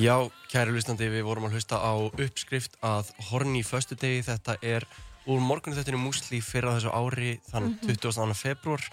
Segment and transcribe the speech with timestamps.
[0.00, 0.16] Já,
[0.48, 4.22] kæri hlustandi, við vorum að hlusta á uppskrift að Horni í föstu degi.
[4.24, 4.86] Þetta er
[5.28, 8.32] úr morgunni þetta er músli fyrra þessu ári, þann 22.
[8.38, 8.86] februar.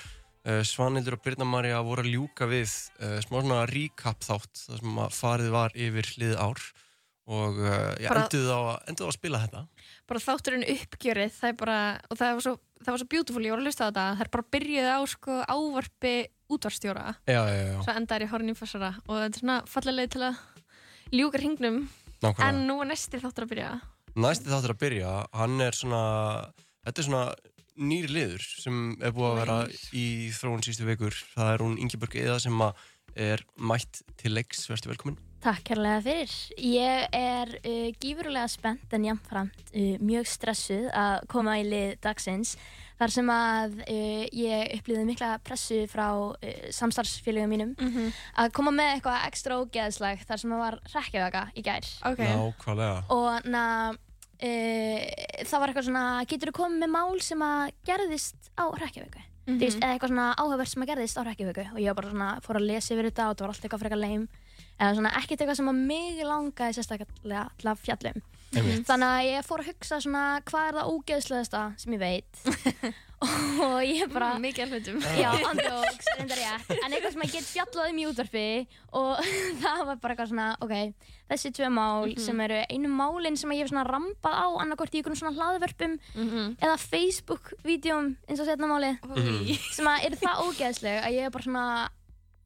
[0.48, 2.72] Uh, Svanildur og Birna Marja voru að ljúka við
[3.04, 6.62] uh, smá svona recap þátt, þar sem að farið var yfir hlið ár
[7.30, 9.64] og uh, já, Bara- enduðu á, að- enduðu á að spila þetta.
[10.10, 11.76] bara þátturinn uppgjörið það er bara,
[12.08, 14.24] og það var svo, það var svo beautiful ég var að hlusta á þetta, það
[14.26, 16.14] er bara byrjuð á sko, ávarpi
[16.56, 20.24] útvarstjóra Já, já, já, svo endaður í hornin fæsara og þetta er svona fallelega til
[20.32, 20.40] að
[21.14, 21.84] ljúka hringnum
[22.20, 22.50] nákvæmlega.
[22.50, 23.72] en nú er næsti þáttur að byrja
[24.20, 26.04] Næsti þáttur að byrja, hann er svona,
[26.88, 27.24] þetta er svona
[27.80, 29.58] nýr liður sem er búið að vera
[29.96, 31.16] í þróun sístu vikur.
[31.36, 32.86] Það er hún Ingeborg Eða sem að
[33.20, 35.18] er mætt til leiks, verður velkomin.
[35.44, 36.36] Takk kærlega fyrir.
[36.60, 42.58] Ég er uh, gífurulega spennt en jáfnframt uh, mjög stressuð að koma í lið dagsins
[43.00, 46.36] þar sem að uh, ég upplýði mikla pressu frá uh,
[46.76, 47.74] samstarfsfélögum mínum.
[48.36, 51.90] Að koma með eitthvað ekstra ógeðslag þar sem að var rekkjavaka í gær.
[52.12, 53.02] Ok, Nákvæmlega.
[53.16, 53.64] og na,
[53.96, 55.00] uh,
[55.46, 59.60] það var eitthvað svona getur þú komið með mál sem að gerðist á rekkjavöku mm
[59.60, 59.84] -hmm.
[59.84, 62.56] eða eitthvað svona áhugavert sem að gerðist á rekkjavöku og ég var bara svona, fór
[62.56, 64.28] að lesa yfir þetta og það var allt eitthvað frekar leim
[64.80, 68.22] eða svona ekkert eitthvað sem að mig langaði sérstaklega til að fjallum
[68.56, 68.88] Einmitt.
[68.88, 72.42] þannig að ég fór að hugsa svona hvað er það ógeðslegasta sem ég veit?
[73.20, 75.00] Og ég bara bara mikið að hlutum.
[75.20, 78.44] Já, andjóks, reyndar ég En eitthvað sem ég get fjallað um í útvarpi
[78.96, 79.20] Og
[79.64, 83.66] það var bara eitthvað svona Ok, þessi tvö mál sem eru einu málin sem ég
[83.66, 85.98] hef svona rampað á annarkort í einhvern svona hlaðvörpum
[86.56, 88.94] eða Facebook-vídeóm eins og setna máli
[89.76, 91.68] sem að eru það ógeðsleg að ég hef bara svona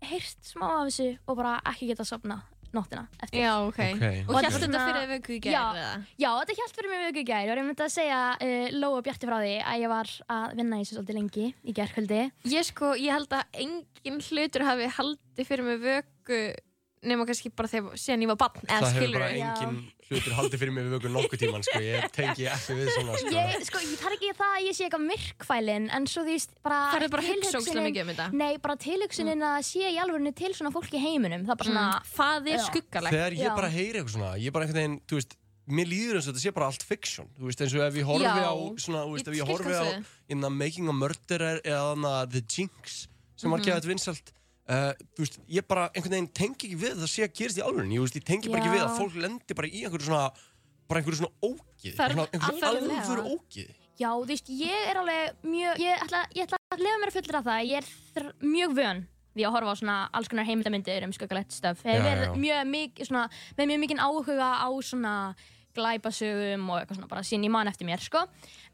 [0.09, 2.41] heyrt smá af þessu og bara ekki geta sopna
[2.75, 4.05] nóttina eftir já, ok, Ok.
[4.27, 5.63] og hérstu þetta fyrir vöku í Já.
[5.63, 5.93] gær eða?
[6.23, 9.01] Já, þetta hjælt fyrir mig vöku í gær og ég myndi að segja uh, Lóa
[9.05, 12.21] Bjarti frá því að ég var að vinna í þessu svolítið lengi í gærkvöldi
[12.55, 16.41] ég sko, ég held að engin hlutur hafi haldið fyrir mig vöku
[17.03, 19.51] nema kannski bara þegar síðan ég var eða Það hefur skilur bara Já.
[19.53, 21.79] engin hlutur haldið fyrir mig við vöku nokkuð tíman, sko.
[21.81, 23.31] Ég tengi ekki við svona, sko.
[23.33, 26.35] Ég, sko, ég þarf ekki það að ég sé eitthvað myrkfælin en svo því
[26.67, 29.83] bara það er bara hugsa tilhugsunin- ógstlega mikið um þetta Nei, bara tilhugsunin að sé
[29.89, 32.65] í alvörinu til svona fólk í heiminum Það er bara svona Mm, það er Já.
[32.67, 33.55] skuggalegt Þegar ég Já.
[33.55, 36.43] bara heyri eitthvað svona, ég bara einhvern veginn, þú veist, mér líður eins og þetta
[36.43, 37.27] sé bara allt fiction.
[37.39, 38.43] Þú veist, eins og ef ég horfi Já.
[38.43, 39.85] á, svona, þú veist, Ég ég horfi á
[44.63, 47.97] Uh, veist, ég bara einhvern veginn tengi ekki við það sé að gerist í alvörinu.
[47.99, 50.27] Ég, ég tengi bara ekki við að fólk lendir bara í einhverju svona,
[50.87, 51.97] bara einhverju svona ógið.
[51.99, 53.01] Alvarlega.
[53.03, 53.73] alvöru ógið.
[53.99, 57.17] Já, þú veist, ég er alveg mjög Ég ætla, ég ætla að lefa mér að
[57.19, 59.01] fullra það Ég er mjög vön
[59.33, 62.33] því að horfa á svona alls konar heimildamindir um skuggalegt stöf Já, já.
[62.37, 63.23] mjög mikið svona
[63.57, 65.13] með mjög mikið áhuga á svona
[65.75, 68.25] glæpasögum og eitthvað svona bara sín í mann eftir mér, sko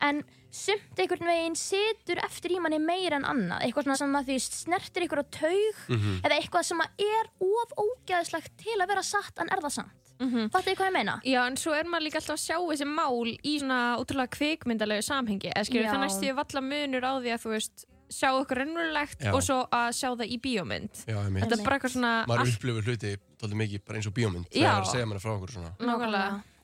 [0.01, 4.29] en sumt einhvern veginn situr eftir í manni meir en annað eitthvað svona sem að
[4.31, 6.21] því snertir ykkur á taug Mhm.
[6.25, 9.91] eða eitthvað sem að er of ógeðslegt til að vera satt en er það samt
[10.19, 10.49] mm -hmm.
[10.51, 11.21] Fattu hvað ég meina?
[11.23, 15.01] Já, en svo er maður líka alltaf að sjá þessi mál í svona ótrúlega kvikmyndalegu
[15.03, 15.93] samhengi eða skilur Já.
[15.93, 19.33] það næstu valla munur á því að þú veist sjá okkur raunverulegt Já.
[19.33, 22.25] og svo að sjá það í bíómynd Þetta er bara eitthvað svona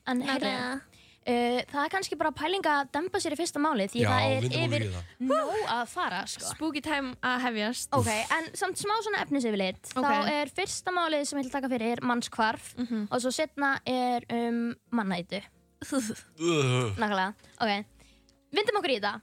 [0.06, 0.50] Það er En heyrðu,
[1.26, 4.36] uh, það er kannski bara pæling að dempa sér í fyrsta máli því Já, það
[4.36, 5.08] er yfir það.
[5.32, 6.44] nóg að fara sko.
[6.52, 7.90] Spooky time að hefjast.
[7.98, 9.90] Ok, en samt smá svona efnisyfirlit.
[9.96, 10.06] Ok.
[10.06, 12.70] þá er fyrsta málið sem ég ætla að taka fyrir mannskvarf
[13.10, 14.62] og svo setna er um
[14.94, 15.42] mannætu.
[17.02, 17.74] Nákvæmlega, ok.
[18.54, 19.16] Vindum okkur í þetta.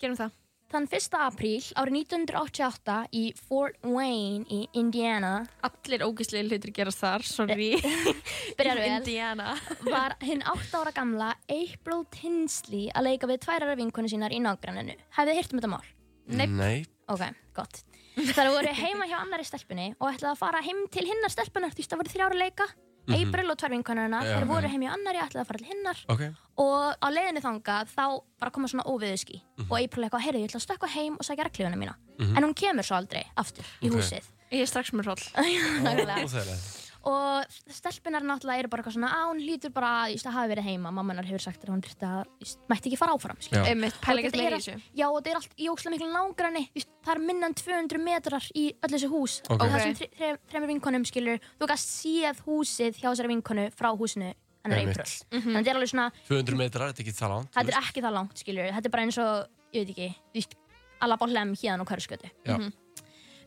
[0.00, 0.39] Gerum það
[0.70, 1.14] Þann 1.
[1.18, 5.32] apríl árið 1988 í Fort Wayne í Indiana
[5.66, 7.72] Allir ógæslega hlutir gerast þar, sorry
[8.58, 9.56] Byrjar vel Indiana
[9.94, 14.94] var hinn 8 ára gamla April Tinsley að leika við tværar vinkonu sínar í nágranninu.
[15.16, 15.90] Hefðið þið hýrt um þetta mál?
[16.30, 16.76] Nei.
[17.10, 17.26] Ok,
[17.56, 17.82] gott.
[18.20, 21.88] Það voru heima hjá annari stelpunni og ætlaði að fara heim til hinnar stelpunar því
[21.90, 22.68] það voru þrjára leika.
[23.08, 25.98] April og tvær vinkonurna, Já, þeir voru heim hjá annari ætlaði að fara til hinnar
[26.08, 26.20] Ok.
[26.58, 28.04] og á leiðinni þangað þá
[28.40, 29.40] bara koma svona óviðuski
[29.70, 31.94] og April eitthvað, heyrðu, ég ætla að stökkva heim og sækja reglífuna mína.
[32.20, 33.96] En hún kemur svo aldrei aftur í Ok.
[33.96, 34.24] húsið.
[34.52, 35.24] Ég er strax með roll.
[37.08, 40.50] og stelpunar náttúrulega eru bara eitthvað svona að hún lítur bara að just, að hafa
[40.52, 43.38] verið heima mammanar hefur sagt að hún þurfti að just, mætti ekki fara áfram.
[43.64, 46.90] Einmitt, pæla þetta er allt- já og þetta er allt í óslega miklu nágranni just,
[47.06, 49.62] það er minna en 200 metrar í öll þessu hús Ok.
[49.64, 54.34] og þre- þre- þremur vinkonum skilur þú gast séð húsið hjá þessari vinkonu frá húsinu
[54.62, 55.00] hennar Einmitt.
[55.00, 57.50] April þannig að þetta er alveg svona 200 metrar, þetta er ekki það langt.
[57.56, 60.54] þetta er ekki það langt skilur þetta er bara eins og ég veit ekki just,
[61.00, 62.54] alla bá hlem hérna og hverju skötu Já.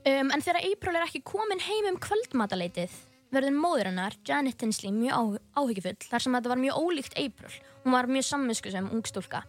[0.06, 2.90] Um, en þegar April er ekki komin heim um kvöldmataleitið
[3.34, 7.58] verður móður hennar, Janet Tinsley, mjög áh áhyggjufull þar sem þetta var mjög ólíkt April.
[7.84, 9.44] Hún var mjög samvisku sem ungstúlka.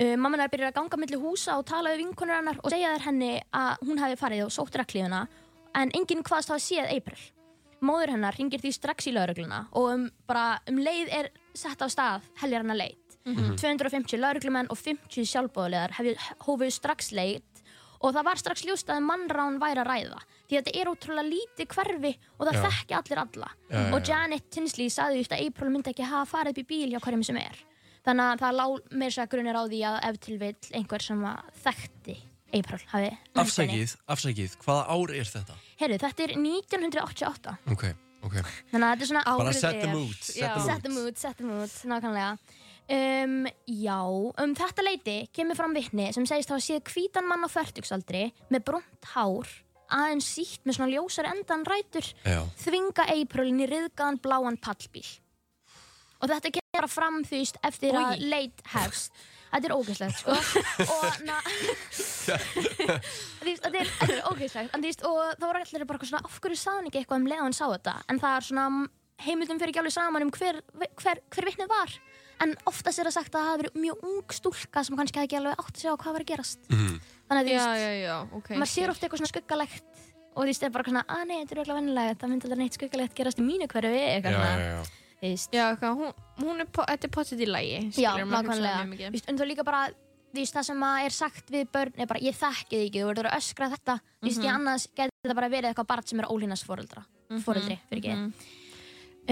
[0.00, 2.94] Uh, mamma hennar byrjar að ganga milli húsa og tala við vinkonur hennar og segja
[2.94, 5.26] þær henni að hún hafi farið og sótt reglífuna
[5.76, 7.20] en enginn hvaðst hafa séð April.
[7.80, 11.88] móður hennar ringir því strax í laurugluna og um, bara, um leið er sett á
[11.88, 12.98] stað heljar hennar leit.
[13.60, 15.92] 250 lauruglumenn og 50 sjálfbóðulegar
[16.46, 17.49] hófuð strax leit
[18.00, 21.28] og það var strax ljóst að mannrán væri að ræða því að þetta er ótrúlega
[21.30, 22.62] lítið hverfi og það Já.
[22.66, 24.06] þekki allir alla Já, já, og já.
[24.14, 27.24] Janet Tinsley sagði just að April myndi ekki hafa farið upp í bíl hjá hverjum
[27.28, 27.60] sem er
[28.06, 31.24] þannig að það lág meira sér grunir á því að ef til vill einhver sem
[31.28, 32.16] að þekkti
[32.50, 33.10] April hafi.
[33.38, 35.54] Afsækið, afsækið, hvaða ár er þetta?
[35.78, 37.84] Heyrðu, þetta er 1988 Ok,
[38.26, 38.34] ok.
[38.72, 40.32] þannig að þetta er svona Bara Árið set the er- mood, Já.
[40.34, 41.04] set the Set the mood.
[41.04, 42.38] mood, set the mood, nákvæmlega.
[42.90, 47.48] Um, já, um þetta leiti kemur fram vitni sem segist hafa séð hvítan mann á
[47.50, 49.46] færtugsaldri með bront hár,
[49.94, 52.40] aðeins sítt með svona ljósar endan rætur, Já.
[52.64, 55.06] þvinga Aprilin í riðgaðan bláan pallbíl.
[56.20, 58.24] Og þetta kemur bara fram veist eftir að Oj.
[58.32, 59.14] leit hefst.
[59.50, 60.34] Þetta er ógeðslegt, sko.
[60.94, 61.38] og na...
[63.40, 65.06] Þetta er, er ógeðslegt.
[65.06, 67.46] Og þá voru allir bara svona, af hverju sagði hann ekki eitthvað um leið og
[67.48, 67.94] hann sá þetta?
[68.12, 68.66] En það er svona,
[69.24, 70.60] heimildum fyrir ekki alveg saman um hver,
[71.02, 71.96] hver, hver vitnið var.
[72.40, 75.28] En oftast er það sagt að það hafi verið mjög ung stúlka sem kannski hefði
[75.28, 76.60] ekki alveg átt að segja hvað var að gerast.
[76.70, 76.94] Mhm.
[77.28, 78.48] Þannig að þú Já, veist, já, já, ok.
[78.56, 79.84] maður sér ofta eitthvað svona skuggalegt
[80.30, 82.44] og þú veist, það er bara svona, að nei, þetta er okkur vennilegt, það myndi
[82.48, 84.32] aldrei neitt skuggalegt gerast í mínu hverfi, eitthvað
[85.52, 85.90] já, já.
[85.92, 87.80] Hún, hún er, þetta er potið í lægi.
[88.00, 89.10] Já, nákvæmlega.
[89.28, 89.82] En þú líka bara,
[90.32, 93.10] veist, það sem að er sagt við börn er bara, ég þekki þig ekki, þú
[93.10, 93.98] verður að öskra þetta.
[94.22, 94.54] Þú veist, Mhm.
[94.54, 96.64] annars geti þetta bara verið eitthvað barn sem er ólínast.
[96.64, 98.14] Fóreldri, fyrir ekki.
[98.16, 98.24] Mhm.
[98.24, 98.34] Um,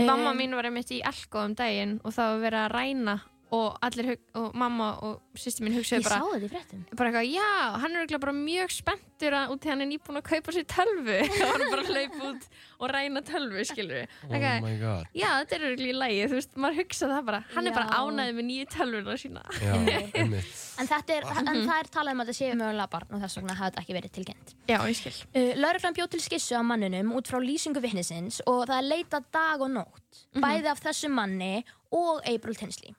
[0.06, 3.16] Mamma mín var einmitt í Elko um daginn og það var verið að ræna
[3.54, 6.80] og allir, hug- og mamma og sýsti mín hugsaði Ég bara, sá þetta í fréttum.
[6.98, 10.26] bara eitthvað, já, hann er bara mjög spenntur að út í hann er nýbúin að
[10.28, 12.48] kaupa sér tölvu var hann bara að hlaupa út
[12.78, 15.06] og ræna tölvu, skilur við Oh my god.
[15.16, 18.02] já, þetta er í lægi, þú veist, maður hugsa það bara hann er bara Já.
[18.04, 19.72] ánæðið með nýju tölvuna sína Já,
[20.20, 20.52] einmitt.
[20.78, 23.40] En, þetta er, en það er talað um að þetta séu mögulega barn og þess
[23.40, 24.54] vegna hafa þetta ekki verið tilkynnt.
[24.68, 28.66] já, ég skil Uh, Lauruglan bjóð til skissu á manninum út frá lýsingu vittnisins og
[28.68, 32.94] það er leitað dag og nótt, bæði af þessum manni og April Tinsley.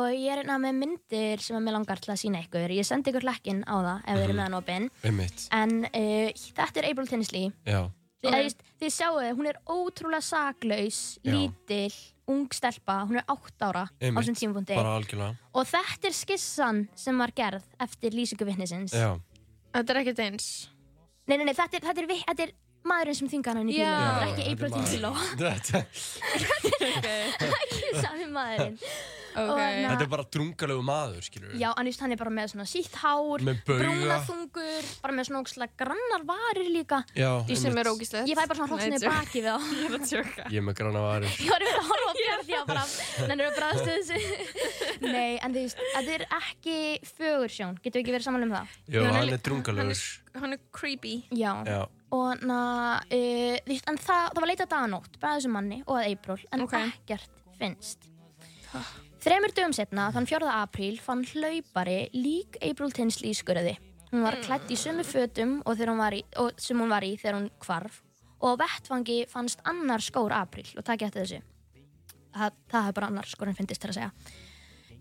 [0.00, 2.72] Og ég er hérna með myndir sem að mér langar til að sína ykkur.
[2.72, 4.86] Ég sendi ykkur hlekkin á það ef þið eru með hann opinn.
[5.52, 7.50] En uh, þetta er April Tinsley.
[7.68, 7.82] Já.
[8.22, 11.32] Þið, þið sjáu þið, hún er ótrúlega saklaus, Já.
[11.34, 11.96] lítil,
[12.30, 14.20] ung stelpa, hún er átt ára á Einmitt.
[14.22, 14.76] þessum tímapunkti.
[14.78, 15.34] Bara algjörlega.
[15.58, 18.94] Og þetta er skissan sem var gerð eftir lýsingu vittnisins.
[18.94, 19.16] Já.
[19.74, 20.46] þetta er ekkert eins
[21.26, 22.52] Nei, nei, nei, þetta er, þetta er, þetta er
[22.88, 23.90] maðurinn sem þingar hann í Já.
[23.92, 24.02] bílum.
[24.02, 24.78] Þetta er Já, ekki er April maður.
[24.82, 25.12] Tinsley.
[25.42, 25.78] Þetta,
[27.62, 28.78] ekki sami maðurinn
[29.32, 31.52] ok, Og na- þetta er bara drungalegu maður, skilur.
[31.56, 33.78] Já, just, hann er bara með svona sítt hár Með bauga.
[33.86, 38.44] brúnaþungur, bara með svona ógeðslega grannar varir líka Já, því sem er ógíslegt Ég fæ
[38.50, 41.32] bara svona Nei, baki við á ég er að er með granna varir.
[41.40, 42.84] Ég var að horfa á Björn því að bara
[43.30, 46.76] Nennir að bræðast við þessu Nei, en þetta er ekki
[47.16, 48.76] fögursjón Getur við ekki verið saman um það?
[48.92, 50.04] Jú, hann er hann er drungalegur.
[50.44, 51.80] hann er creepy Já, Já.
[52.12, 52.62] Og na,
[53.02, 56.74] uh, en það, það var leitað daganótt Bæði þessum manni og að April En Ok.
[56.82, 58.08] ekkert finnst
[59.22, 60.46] Þremur dögum setna, þann 4.
[60.50, 63.76] apríl fann hlaupari lík April Tinsley í skurði.
[64.10, 67.38] Hún var klætt í sömu fötum og hún í, og, sem hún var í þegar
[67.38, 68.00] hún hvarf
[68.42, 71.40] og á vettfangi fannst annar skór apríl og takk eftir þessu.
[72.34, 74.10] Það, það hefur bara annar skórinn fyndist til að segja.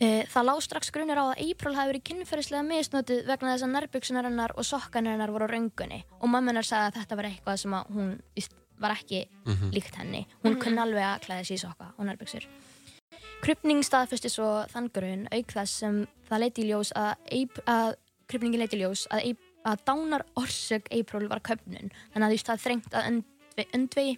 [0.02, 3.74] Eh, Það lág strax grunur á að April hafi verið kynferðislega misnotið vegna þess að
[3.76, 6.02] nærbuksunar hennar og sokkanir hennar voru á röngunni.
[6.18, 8.10] Og mamma hennar sagði að þetta var eitthvað sem að hún
[8.82, 9.20] var ekki
[9.76, 10.24] líkt henni.
[10.42, 12.48] Hún kunni alveg að klæða sér í sokka og nærbuksur.
[13.42, 17.14] Krypning staðfesti svo þann grunn auk þess sem það leiti í ljós að,
[17.70, 17.94] að
[18.30, 19.32] krypningin leiti í ljós að,
[19.70, 24.18] að dánar orsök April var köpnun þannig að þú veist það þrengt að öndvegi, öndvegi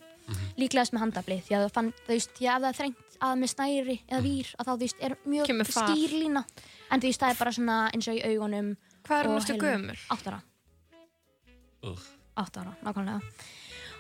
[0.60, 3.52] líklegast með handafli því að það fann, þú veist, því að það þrengt að með
[3.54, 5.90] snæri eða vír að þá þú veist er mjög Kemur far.
[5.94, 6.44] skýr lína
[6.92, 8.74] en þú veist það er bara svona eins og í augunum
[9.08, 10.00] hvað er hún næstu gömur?
[10.14, 10.42] átt ára
[11.84, 12.04] Ugh.
[12.40, 13.20] átt ára, nákvæmlega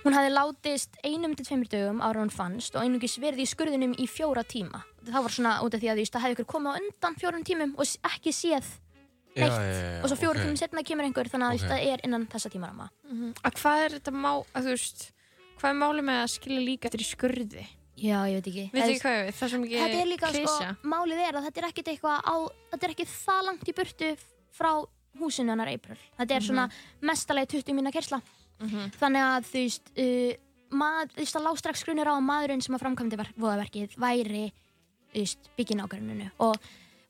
[0.03, 3.93] hún hafði látist einum til tveimur dögum ára hún fannst og einungis verið í skurðinum
[3.99, 6.49] í fjóra tíma það var svona út af því að þú veist það hefði ykkur
[6.53, 8.67] komið á undan fjórum tímum og ekki séð
[9.33, 10.45] neitt já, já, já, og svo fjórum ok.
[10.45, 11.71] tímum setna kemur einhver þannig að þú veist, Ok.
[11.73, 12.89] það er innan þessa tímarama
[13.43, 15.05] að hvað er þetta má, að þú veist
[15.59, 17.65] hvað er máli með að skilja líka eftir í skurði
[17.97, 20.27] já, ég veit ekki veit þið hvað ég við, það sem ekki þetta er líka
[20.31, 20.69] sko, klísja.
[20.83, 22.35] málið er að þetta er ekkit eitthvað á,
[22.73, 24.09] þetta er ekki það langt í burtu
[24.53, 24.71] frá
[25.19, 26.65] húsinu hennar April þetta er svona
[27.01, 28.21] mestalegi 20 minna kersla
[28.63, 28.91] Mhm.
[29.01, 30.33] þannig að þú veist uh,
[30.77, 34.43] mað, þú veist það lág strax grunir á að maðurinn sem að framkvæmdi voðaverkið væri
[35.11, 36.55] þú veist, byggin ákvörðuninu og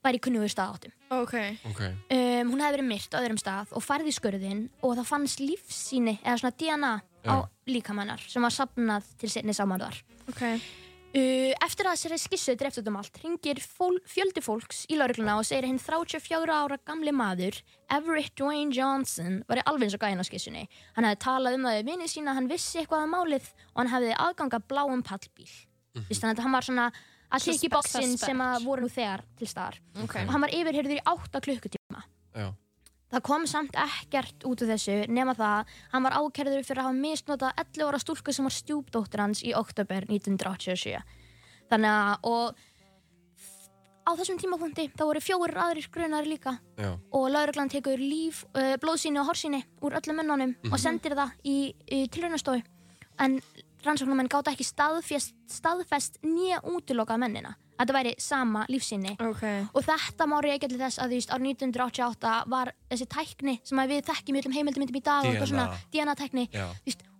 [0.04, 1.34] væri kunnugur staðáttum ok,
[1.70, 1.80] Ok.
[1.84, 5.40] um, hún hefði verið myrt á öðrum stað og færði í skurðin og það fannst
[5.44, 6.92] lífsýni eða svona DNA
[7.26, 7.48] á Já.
[7.70, 10.44] líkamannar sem var sapnað til setni samanðar ok
[11.14, 15.36] Uh, eftir að þessari skissu dreft út um allt ringir fól, fjöldi fólks í laurugluna
[15.38, 20.24] og segir hinn 34 ára gamli maður Everett Dwayne Johnson var alveg eins og gæðin
[20.24, 20.64] á skissunni
[20.96, 23.92] hann hefði talað um það við vinið sína hann vissi eitthvað um málið og hann
[23.92, 26.18] hefði aðganga bláum pallbíl mm -hmm.
[26.18, 26.88] þannig að hann var svona
[27.30, 30.16] að í bóksinn sem að voru nú þegar til staðar Ok.
[30.18, 32.02] og hann var yfirheyrður í 8 klukkutíma
[32.34, 32.50] Já.
[33.14, 36.98] Það kom samt ekkert út úr þessu nema það, hann var ákærður fyrir að hafa
[36.98, 40.98] misnotað 11 ára stúlku sem var stjúpdóttir hans í oktober 1987.
[41.70, 42.64] Þannig að, og
[44.04, 46.90] á þessum tímapunkti þá voru fjórir aðrir grunar líka Já.
[47.14, 51.56] og lauruglan tekur líf, uh, blóðsýni og horsýni úr öllum mönnunum og sendir það í,
[51.86, 52.64] í tilraunastofu
[53.22, 53.38] en
[53.84, 57.54] rannsóknumenn gáta ekki staðfest, staðfest nýja útilokað mennina.
[57.74, 59.42] Þetta væri sama lífsýni Ok.
[59.74, 63.78] og þetta má reykja til þess að þú veist árið 1988 var þessi tækni sem
[63.82, 65.50] að við þekkjum í öllum heimildumyndum í dag og eitthvað DNA.
[65.50, 66.66] svona DNA-tækni Já.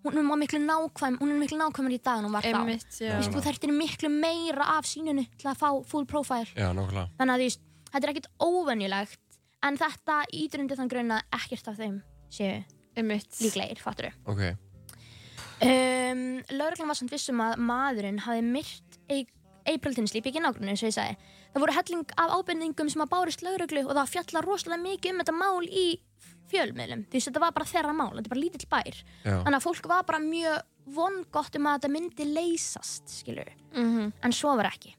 [0.04, 2.86] hún var miklu nákvæm hún er miklu nákvæmur í dag en hún var þá Einmitt.
[2.86, 7.08] Þú veist, þú þurftir miklu meira af sínunu til að fá full profile Já, nákvæmlega.
[7.18, 9.18] þannig að þú veist, þetta er ekkert óvenjulegt
[9.64, 12.64] en þetta ítur undir þann grunn að ekkert af þeim séu
[12.96, 13.40] Einmitt.
[13.42, 14.54] líklegir, fattur Ok.
[15.64, 18.98] Um, Lörglan var samt vissum að maðurinn hafi myrt
[19.66, 21.16] April Tinsley byggja nágrunni og ég sagði.
[21.54, 25.22] Það voru helling af ábendingum sem að bárist lauruglu og það fjalla rosalega mikið um
[25.22, 25.86] þetta mál í
[26.52, 27.04] fjölmiðlum.
[27.08, 29.00] Þú veist, þetta var bara þeirra mál, þetta er bara lítill bær.
[29.24, 29.36] Já.
[29.46, 30.58] Þannig að fólk var bara mjög
[30.98, 33.50] vongott um að þetta myndi leysast, skilur.
[33.72, 34.12] Mhm.
[34.22, 34.94] En svo var ekki.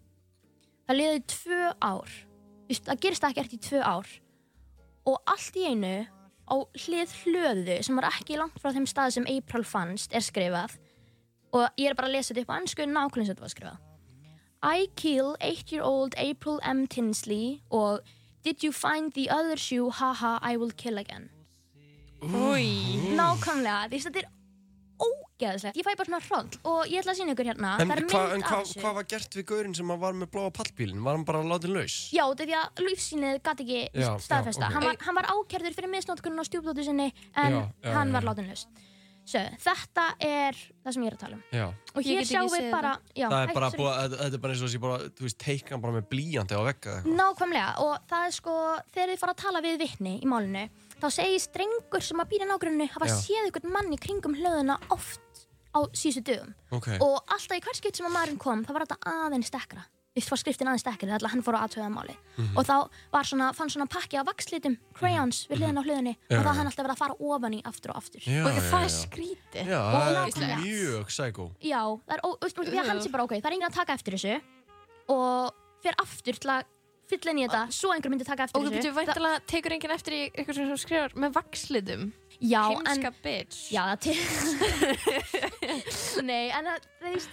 [0.87, 2.11] Það liði tvö ár.
[2.69, 4.07] Það gerist ekkert í tvö ár.
[5.05, 6.07] Og allt í einu
[6.45, 10.77] á hlið hlöðu sem var ekki langt frá þeim stað sem April fannst er skrifað
[11.55, 13.77] og ég er bara að lesa þetta upp á ennsku nákvæmlega sem þetta var skrifað
[14.65, 16.87] I kill 8-year-old April M.
[16.89, 17.99] Tinsley og
[18.45, 19.91] Did you find the other shoe?
[19.91, 21.29] Haha, I will kill again
[22.25, 22.65] Új.
[23.17, 24.29] Nákvæmlega, því að þetta er
[25.05, 27.99] ógeðslegt Ég fæ bara svona hroll og ég ætla að sína ykkur hérna En Það
[27.99, 31.03] er hvað hva, hva var gert við gaurinn sem var með bláa pallbílinn?
[31.05, 31.97] Var hann bara látið laus?
[32.15, 34.65] Já, þetta er því að lífsýnið gæti ekki Já, staðfesta.
[34.65, 34.75] já, ok.
[34.79, 38.15] hann, var, hann var ákærður fyrir misnótkunn á stjúpdóttu sinni en Já, já, hann já,
[38.17, 38.29] var já.
[38.31, 38.51] látin
[39.25, 41.43] Svo, þetta er það sem ég er að tala um.
[41.49, 41.65] Já.
[41.95, 42.91] Og Ég hér get sjáum við séð bara...
[43.17, 45.73] Já, það er bara búið, þetta er bara eins og þessi bara, þú veist, teika
[45.73, 47.17] hann bara með blíjandi á vegga eða eitthvað.
[47.21, 48.55] Nákvæmlega og það er sko,
[48.93, 50.63] þegar þið fara að tala við vitni í málinu,
[51.01, 53.15] þá segir strengur sem að býra nágrunni hafa Já.
[53.23, 56.53] séð einhvern mann í kringum hlöðuna oft á síðustu dögum.
[56.77, 56.93] Ok.
[57.01, 59.87] Og alltaf í hver skipt sem að maðurinn kom, þá var þetta aðeins stekkra.
[60.15, 62.13] Vist var skriftin aðeins stekkri, það er hann fór að aðtöða máli.
[62.37, 62.53] Mhm.
[62.55, 62.75] Og þá
[63.11, 66.31] var svona, fann svona pakki af vaxlitum, crayons, við hliðin á hliðinni Mhm.
[66.31, 66.55] Já, og það já.
[66.55, 68.21] hann alltaf verið að fara ofan í aftur og aftur.
[68.23, 68.95] Já, Og já, það er já.
[68.95, 69.65] skrítið.
[69.67, 71.51] Já, það er mjög sækó.
[71.61, 73.67] Já, það er, og, og, og því að hann sé bara ok, það er enginn
[73.69, 74.41] að taka eftir þessu
[75.09, 75.51] og
[75.83, 76.63] fer aftur til að
[77.11, 78.81] fylla inn í þetta, svo einhver myndi taka eftir Og þú þessu.
[78.81, 82.11] betur væntalega tekur enginn eftir í eitthvað sem þú skrifar með vakslitum.
[82.41, 83.01] Já, en.
[83.69, 83.95] Já,
[86.23, 86.65] Nei, en
[87.03, 87.29] veist,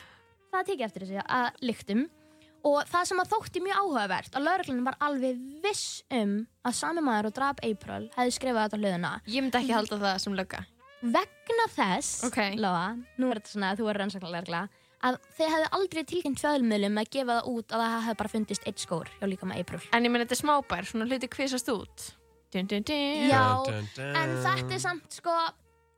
[0.52, 2.08] það tekið eftir þessu að lyktum
[2.64, 6.37] og það sem að þótti mjög áhugavert að lauruglunin var alveg viss um
[6.69, 9.99] að sami maður og drap April hefði skrifað þetta á hliðina Ég myndi ekki halda
[10.04, 10.61] það sem lögga.
[11.02, 12.38] vegna þess, Ok.
[12.62, 12.85] Lóa,
[13.19, 14.62] nú er þetta svona að þú er rannsaklega
[15.02, 18.66] að þeir hefði aldrei tilkynnt fjölmiðlum að gefa það út að það hefði bara fundist
[18.71, 21.73] eitt skór hjá líka með April En ég menn þetta er smábær, svona hluti kvisast
[21.75, 22.04] út.
[22.52, 23.26] Dun, dun, dun.
[23.26, 24.14] Já, Dun, dun, dun.
[24.21, 25.35] En þetta er samt sko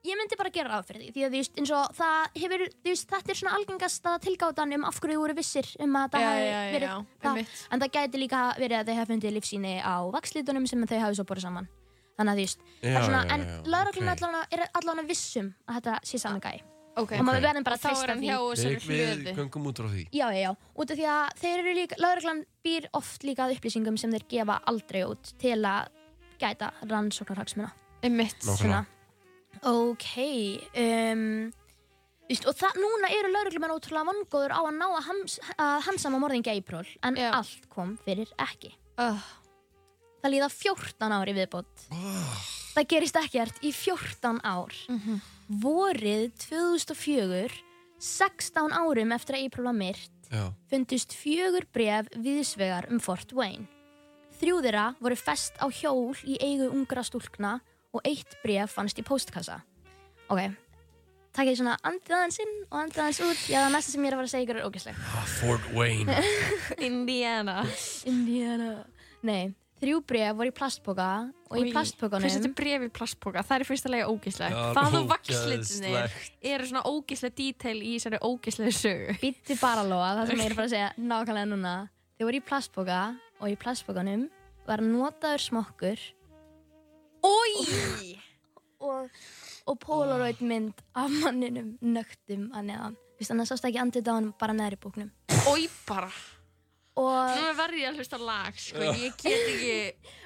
[0.04, 2.64] Ég myndi bara gera ráð fyrir því Því að þú veist, eins og það hefur
[2.74, 6.10] þú veist, Þetta er svona algengasta tilgátan um af hverju þau voru vissir um að
[6.12, 7.30] það hafi já, já, verið já, það.
[7.30, 7.62] einmitt.
[7.70, 11.18] En það gæti líka verið að þau hafi fundið lífsýni á vakslitunum sem þau hafi
[11.20, 11.72] svo borðið saman
[12.14, 14.28] Þannig að þú veist það er svona, já, En já, lauruglun ok.
[14.28, 14.46] okay.
[14.58, 16.54] er allan vissum að þetta sé saman gæ
[16.94, 17.16] Ok.
[17.18, 20.04] Og maður verðum bara að hann því Við, við göngum út frá því.
[20.14, 23.56] Já, já, já, út af því að þeir eru líka, lauruglan býr oft líka að
[23.56, 25.90] upplýsingum sem þeir gefa aldrei út til að
[26.38, 27.72] gæta rannsóknarhagsmuna.
[28.04, 28.38] Einmitt.
[28.46, 28.84] Nákvæmlega.
[29.62, 30.08] Ok,
[30.76, 31.52] um,
[32.28, 36.18] víst, og það, núna eru lauruglumenn ótrúlega vongóður á að ná að, hams, að hansama
[36.22, 37.30] morðingi April, en Já.
[37.38, 38.74] allt kom fyrir ekki.
[38.98, 39.20] Uh,
[40.24, 41.82] Það líða 14 ári viðbót.
[42.72, 44.72] Það gerist ekkert í 14 ár.
[44.88, 45.18] Mhm.
[45.60, 47.52] Vorið 2004,
[48.00, 50.48] 16 árum eftir að April var myrt, Já.
[50.70, 53.68] fundust fjögur bref viðsvegar um Fort Wayne.
[54.40, 57.60] Þrjú þeirra voru fest á hjól í eigu ungra stúlkna og
[58.04, 59.60] eitt bref fannst í postkassa.
[60.32, 60.40] Ok,
[61.36, 63.42] takk ég svona andið aðeins inn og andið aðeins út.
[63.50, 65.02] Já, það næsta sem ég er að fara að segja ykkur er ógæsleg.
[65.14, 66.16] Ah, Fort Wayne.
[66.88, 67.56] Indiana.
[68.08, 68.70] Indiana.
[69.24, 69.42] Nei,
[69.82, 71.08] þrjú bref voru í plastboka
[71.50, 72.24] og í plastbokanum...
[72.26, 73.42] Hversu þetta bref í plastboka?
[73.46, 74.56] Það er fyrsta lega ógíslegt.
[74.56, 76.30] Já, Það og ógeðslegt.
[76.54, 79.16] eru svona ógíslega detail í þessari ógíslega sögu.
[79.22, 81.74] Býtti bara lofa, það sem ég er að fara að segja nákvæmlega núna.
[82.18, 82.98] Þau voru í plastboka
[83.40, 84.26] og í plastbokanum
[84.64, 86.04] var notaður smokkur
[87.24, 88.14] Ói!
[88.84, 89.08] og,
[89.70, 92.96] og polaroid mynd af manninum nögtum að neðan.
[93.18, 95.12] Vist, þannig að sást ekki andið á hann bara neðri búknum.
[95.48, 96.10] Ói bara
[96.94, 98.78] og Nú verði ég að hlusta lag sko.
[98.78, 99.72] Ég get ekki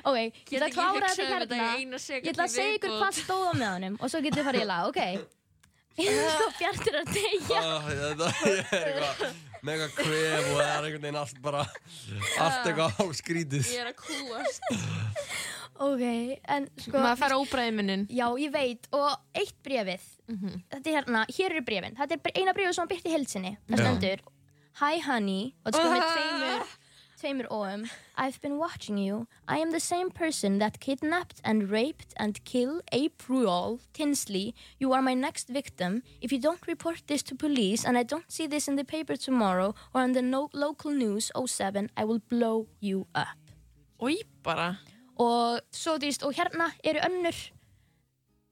[0.04, 3.14] ok, ég ætla að klára þetta um þetta hérna ég ætla að segja ykkur hvað
[3.22, 5.00] stóð á meðanum og svo getur þið farið í lag, ok
[6.58, 7.60] Bjartur er að deyja
[9.58, 13.70] Er mega kvef og það er einhvern veginn allt bara allt eitthvað hálfskrítið.
[13.74, 14.62] Ég er að kúast
[15.78, 16.02] ok,
[16.54, 20.02] en sko Maður fær óbræði minnin já, ég veit, og eitt brefið
[20.72, 23.84] þetta er hérna, hér eru brefin þetta er eina brefið sem hann byrti heilsinni það
[23.84, 24.24] stendur
[24.78, 26.66] Hi honey, og þetta sko með tveimur
[27.18, 29.26] tveimur óum I've been watching you.
[29.46, 34.54] I am the same person that kidnapped and raped and killed April Tinsley.
[34.78, 36.02] You are my next victim.
[36.20, 39.16] If you don't report this to police and I don't see this in the paper
[39.16, 43.38] tomorrow or on the no local news 07 I will blow you up.
[44.00, 44.78] Ói bara.
[45.18, 47.34] Og svo þú veist, og hérna eru önnur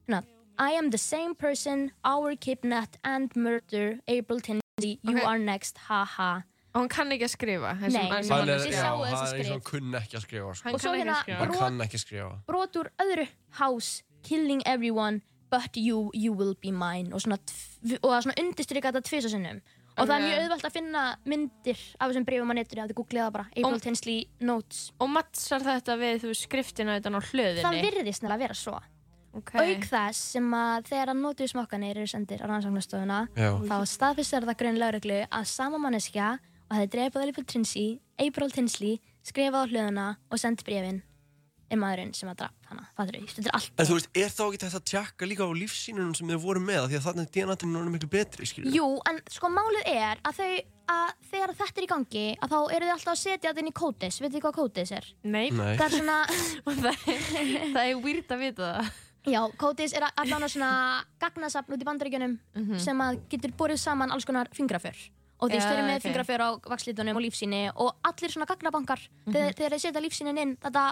[0.09, 0.25] hérna,
[0.59, 4.99] I am the same person our kidnapped and murder April Tinsley.
[5.03, 5.25] You Ok.
[5.25, 6.43] are next, haha
[6.77, 9.39] Og hann kann ekki að skrifa Nei, Hann Hann er, já, hann er skrif.
[9.39, 10.75] eins og hann kunni ekki að skrifa sko.
[10.75, 12.29] Og svo hérna brot- kann ekki að skrifa.
[12.51, 13.27] brot úr öðru
[13.63, 18.39] house killing everyone but you, you will be mine og svona, og það er svona
[18.43, 19.61] undirstrykka þetta tvisa sinnum.
[19.97, 22.99] Og það er mjög auðvelt að finna myndir af þessum breyfum á netinu að þið
[22.99, 23.47] googlið það bara.
[23.57, 24.83] April Tinsley notes.
[25.01, 27.65] Og mattsar þetta við skriftina utan á hlöðinni?
[27.65, 28.77] Það virðist nefnilega að vera svo.
[29.37, 29.75] Okay.
[29.75, 34.59] auk þess sem að þegar að notuðu smokkanir eru sendir á rannsóknarstofuna þá staðfistar það
[34.63, 36.39] grunn lauruglu að sama manneskja
[36.71, 41.03] og er dreipað April Tinsley, April Tinsley skrifað á hlöðuna og sendt brefin
[41.67, 42.85] er maðurinn sem að draf hana.
[42.95, 45.47] Fattur þú, þetta er allt En þú veist, er þá ekki þetta að tjekka líka
[45.47, 48.87] á lífsýnunum sem þið voru með af því að DNA-tinn er miklu betri, skilur Jú,
[49.11, 50.51] en sko málið er að þau
[50.87, 53.71] að þegar þetta er í gangi að þá eru þau alltaf að setja þetta inn
[53.73, 55.09] í kódis veitir þið hvað kódis er?
[55.27, 56.19] Nei, Nei, Það er svona,
[57.75, 58.93] það er, weird að vita það.
[59.27, 60.71] Já, kódis er allan svona
[61.19, 62.37] gagnasafn út í bandaríkjunum
[62.79, 64.95] sem að getur borið saman alls konar fingraför
[65.37, 66.07] og Já, stöður með ok.
[66.07, 70.57] fingraför á vakslítunum og lífsýni og allir svona gagnabankar þegar, þegar þeir setja lífsýnin inn
[70.63, 70.85] þetta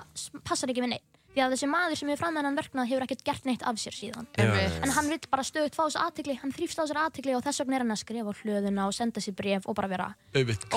[0.44, 3.24] passar ekki við neitt því að þessi maður sem hefur fram þennan verknað hefur ekkert
[3.26, 4.28] gert neitt af sér síðan.
[4.38, 4.52] Já.
[4.84, 7.62] en hann vil bara stöðut fá þessu aðtikli hann þrýfst á þessu aðtikli og þess
[7.64, 10.68] vegna er hann að skrifa hlöðuna og senda sér bref og bara vera auðvitað,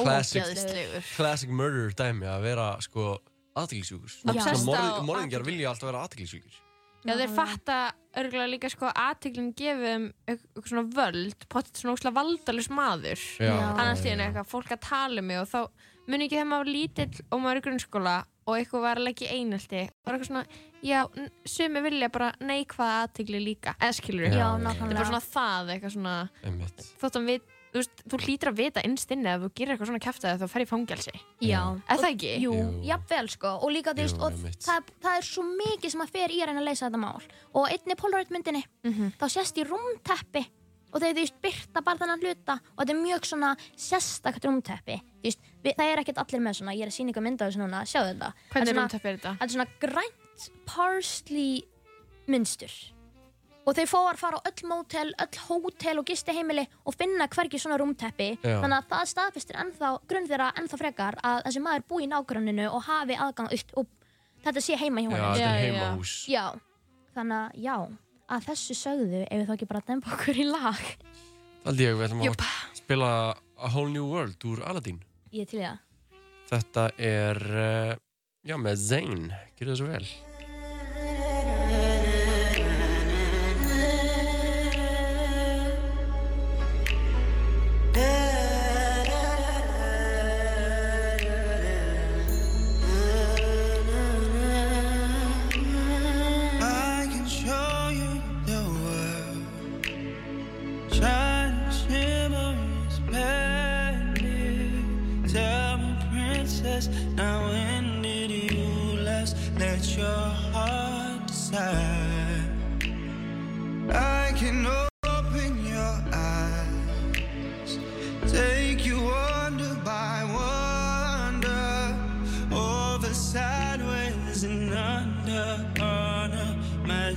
[1.13, 3.19] classic, murder dæmi að vera, sko,
[3.53, 6.63] aðtiklisjúkur Obsessed á Morðingjar vilja alltaf vera aðtiklisjúkir
[7.07, 7.77] Já, þeir fatta
[8.17, 13.27] örgulega líka sko aðteglinn gefum eitthvað svona völd, potið svona óslega valdalus maður.
[13.41, 13.53] Já.
[13.73, 15.59] Annars tíðan eitthvað, fólk að tala um mig og þá
[16.07, 18.15] muni ekki þegar maður var lítill og maður er í grunnskóla
[18.47, 19.83] og eitthvað var að leggja í einhaldi.
[19.91, 20.43] Það var eitthvað svona,
[20.87, 20.99] já,
[21.51, 25.71] sumi vilja bara neikvæða aðtegli líka, eða skilur Já, já, Það er bara svona það,
[25.73, 26.15] eitthvað svona,
[26.47, 29.73] Einmitt þótt að við, þú veist, þú hlýtur að vita innst inni að þú gerir
[29.75, 31.13] eitthvað svona kæftið þá fer í fangelsi.
[31.45, 32.33] Já, Er það ekki?
[32.43, 32.67] Jú, Jú.
[32.89, 34.59] jafnvel sko og líka þú veist, Jú, og einmitt.
[34.67, 37.21] það, það er svo mikið sem að fer í að reyna að leysa þetta mál
[37.53, 39.13] og einni Polaroid myndinni Mhm.
[39.21, 40.45] þá sést í rúmteppi
[40.93, 44.95] og þeir þú veist byrta bara þennan hluta og þetta er mjög svona sérstakt rúmteppi
[45.01, 47.45] þú veist, við, það er ekkert allir með svona ég er að sína ykkur mynda
[47.49, 49.33] þessu núna, sjáðu þetta Hvernig Þetta er er svona, umtöpp er þetta?
[49.37, 51.63] þetta er svona grænt parsley
[52.27, 52.71] mynstur
[53.67, 57.77] og þeir fóar fara á öll mótel, öll hótel og gistiheimili og finna hvergi svona
[57.81, 58.29] rúmteppi.
[58.39, 58.61] Já.
[58.63, 62.67] þannig að það staðfistir ennþá grunn þeirra ennþá frekar að þessi maður búi í nágranninu
[62.71, 63.89] og hafi aðgang upp og
[64.45, 65.33] þetta sé heima hjá Já, honum.
[65.35, 66.13] þetta er heimahús.
[66.31, 66.45] Já,
[67.17, 67.75] þannig að já
[68.27, 70.81] að þessu sögðu ef við þá ekki bara dempa okkur í lag.
[71.67, 72.41] Aldrei ég, við ætlum Jöp.
[72.47, 73.11] að spila
[73.57, 74.99] A Whole New World úr Aladdin.
[75.35, 75.83] Ég er til í það.
[76.47, 77.93] Þetta er, uh,
[78.47, 79.27] já, með Zayn.
[79.59, 80.05] Gjörðu það svo vel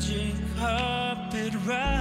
[0.01, 2.00] magic carpet ride.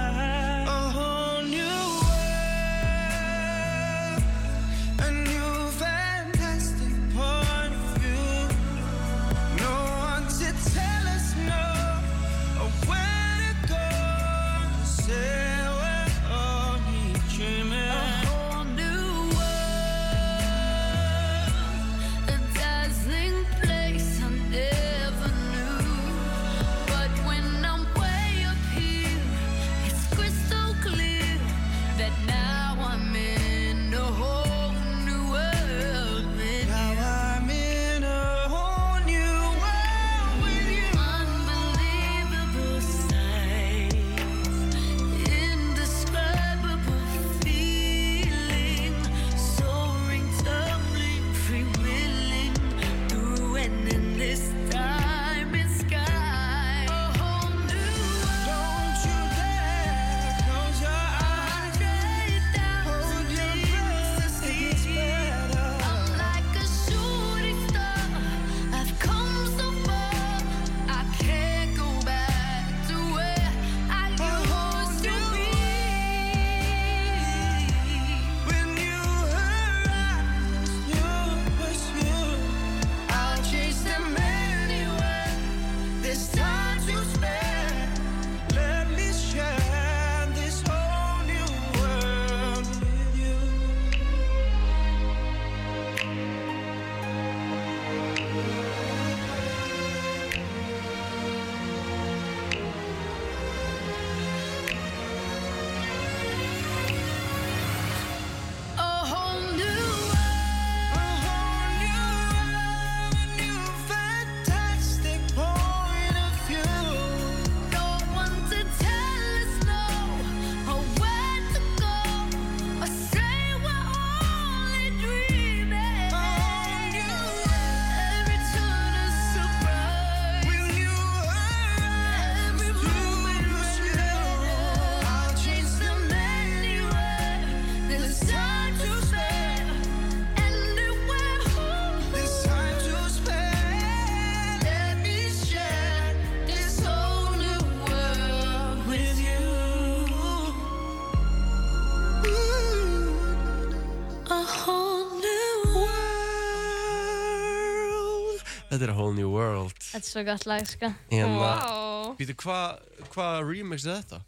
[159.20, 160.92] New world Þetta er svo gott lag, sko.
[161.12, 164.24] Að Býtu, hvað hva remix er þetta?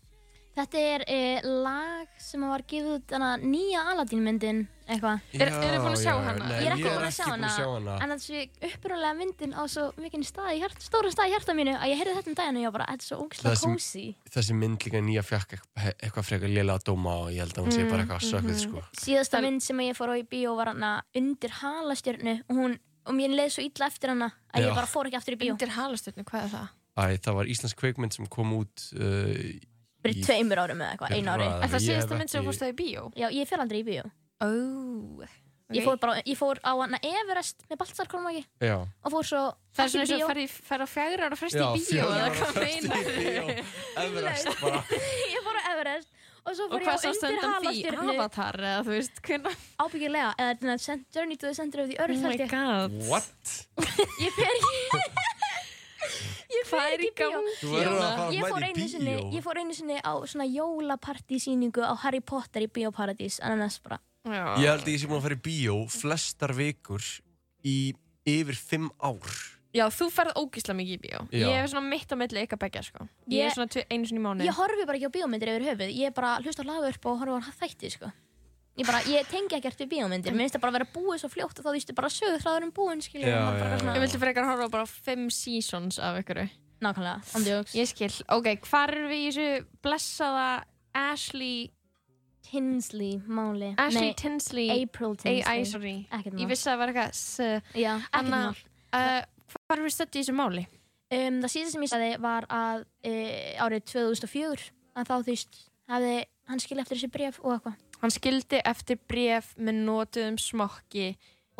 [0.52, 5.22] Þetta er uh, lag sem var gefið út hana, nýja Aladdin myndin, eitthvað.
[5.32, 6.44] Er- eru þið búin að sjá Já, já, hana?
[6.50, 8.42] Nei, Ég er ekki búin að ekki sjá búin hana, að sjá hana en þessi
[8.68, 12.02] upprunalega myndin á svo mikinn stað í hjart, stóra stað í hjarta mínu að ég
[12.02, 14.04] heyrði þetta um daginn og ég var bara, þetta er svo ógislega sem- cozy.
[14.36, 17.76] Þessi mynd líka nýja fjakk eitthvað, frekar lélega að dóma og ég held að hún
[17.78, 20.92] sé bara eitthvað sökuð sko Síðasta mynd sem ég fór á í bíó var hana
[21.16, 22.76] undir halastjörnu og hún,
[23.06, 24.68] og mér leið svo illa eftir hana að Já.
[24.68, 25.52] ég bara fór ekki aftur í bíó.
[25.56, 26.72] Undir halastjörnu, hvað er það?
[26.92, 29.36] Æ, það var íslensk kveikmynd sem kom út uh,
[30.02, 31.46] Fyrir í- tveimur árum eða eitthvað, einu ári.
[31.46, 31.60] Fyrra.
[31.62, 33.06] Er það Ég síðasta hef mynd sem ekki- þú fórst á í bíó?
[33.16, 34.04] Já, ég fer aldrei í bíó.
[34.42, 34.50] Ó,
[35.72, 39.40] Ég fór bara, ég fór á hana Everest með Baltzarkormagi Já, og fór svo
[39.72, 41.78] Það er ekki svona í eins og að ferð á fjagra ára fresti Já, í
[41.78, 43.64] bíó fjögurra eða ára hvað fresti í meinar bíó.
[44.02, 44.82] Everest bara
[45.32, 46.88] Ég fór á Everest og svo Og fór ég
[47.22, 48.14] á undir halastjörnu.
[48.16, 49.56] Avatar eða þú veist, hvernig?
[49.84, 52.50] ábyggilega, eða er Journey to the Center of the Earth Oh my held ég.
[52.50, 52.90] god.
[53.08, 53.66] What?
[54.26, 55.02] Ég fer ekki
[56.52, 57.38] Ég fer er ekki í bíó.
[58.34, 63.38] Ég fór sinni, ég fór einu sinni á svona jólapartysýningu á Harry Potter í Bíóparadís
[63.40, 64.00] annars bara.
[64.26, 67.02] Ég held að ég sé búin að fara í bíó flestar vikur
[67.66, 67.76] í
[68.28, 69.32] yfir fimm ár
[69.72, 71.20] Já, þú ferð ógísla mikið í bíó.
[71.32, 71.46] Já.
[71.48, 73.06] Ég er svona mitt á milli ykkar begja sko.
[73.28, 75.48] Ég Ég- er svona tve- einu sinni í mánu Ég horfi bara ekki á bíómyndir
[75.48, 75.94] yfir höfuð.
[75.96, 78.12] Ég er bara hlusta á lagverp og horfa á þætti sko.
[78.76, 80.32] Ég bara, ég tengi ekkert við bíómyndir.
[80.32, 82.72] Mér finnst það bara að vera búið svo fljótt og þá vístu bara sögur þráðurum
[82.72, 86.48] búin skilur Já, já, svona- Ég vildi frekar horfa á bara fimm seasons af ykkur
[86.82, 91.70] Nákvæmlega, andjóks Ég skil, ok, hvar erum við í þessu blessaða Ashley
[92.42, 93.74] Tinsley máli.
[93.78, 95.42] Ashley Nei, Tinsley April Tinsley.
[95.42, 96.06] æ, sorry.
[96.12, 96.48] Ekkert Ég mál.
[96.50, 98.56] vissi að það var eitthvað s- Já, ekkert Anna, mál.
[98.92, 99.22] uh,
[99.72, 100.64] Erum við stödd í þessu máli?
[101.12, 103.12] um, Það síðast sem ég sagði var að e,
[103.60, 105.60] árið 2004 að þá þú veist
[105.92, 106.14] hafði
[106.52, 107.78] hann skilja eftir þessi bref og eitthvað.
[108.02, 111.08] Hann skildi eftir bref með notuðum smokki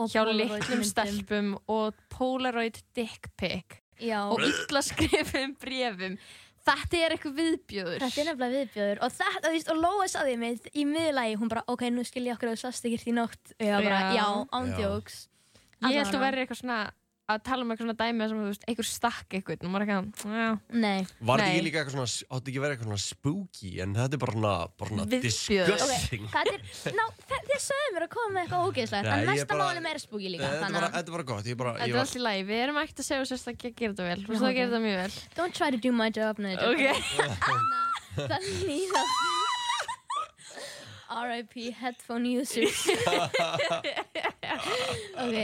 [0.01, 3.79] og hjá Polaroid litlum stelpum og Polaroid dick pic.
[4.03, 6.16] Já, og illa skrifum brefum
[6.62, 10.35] Þetta er eitthvað viðbjöður Þetta er nefnilega viðbjöður og þetta, þú veist, og Lóa saði
[10.38, 13.14] mig í miðlagi, hún bara, ok, nú skil ég okkur að þú sast ekkert í
[13.16, 13.55] nótt.
[13.59, 14.27] Og ég bara, Já.
[14.59, 15.16] ándjóks
[15.83, 16.22] Ég held að Allavega.
[16.22, 16.79] verði eitthvað svona
[17.37, 18.38] að tala um eitthvað svona dæmi sem
[18.73, 20.51] einhver stakk eitthvað og maður er eitthvað, já,
[20.85, 23.90] Nei, Var þetta ekki líka eitthvað svona, átti ekki að vera eitthvað svona spooky en
[23.99, 25.68] þetta er bara svona, bara svona Viðbjöður.
[25.73, 26.61] disgusting er,
[27.33, 30.57] þið sögðu mér að koma með eitthvað ógeðslegt en bara- máli meira spooky líka, Þetta
[30.57, 32.16] er þannig bara, að þetta er bara gott, ég bara, þetta ég er var, allt
[32.16, 34.59] í lagi Við erum ekkert að segja sérstaklega að gera þetta vel Þú að ok.
[34.62, 36.85] þetta mjög vel don't try to do my job Ok.
[38.16, 39.03] það líða
[41.12, 41.71] R.I.P.
[41.77, 42.87] headphone users
[45.23, 45.37] ok,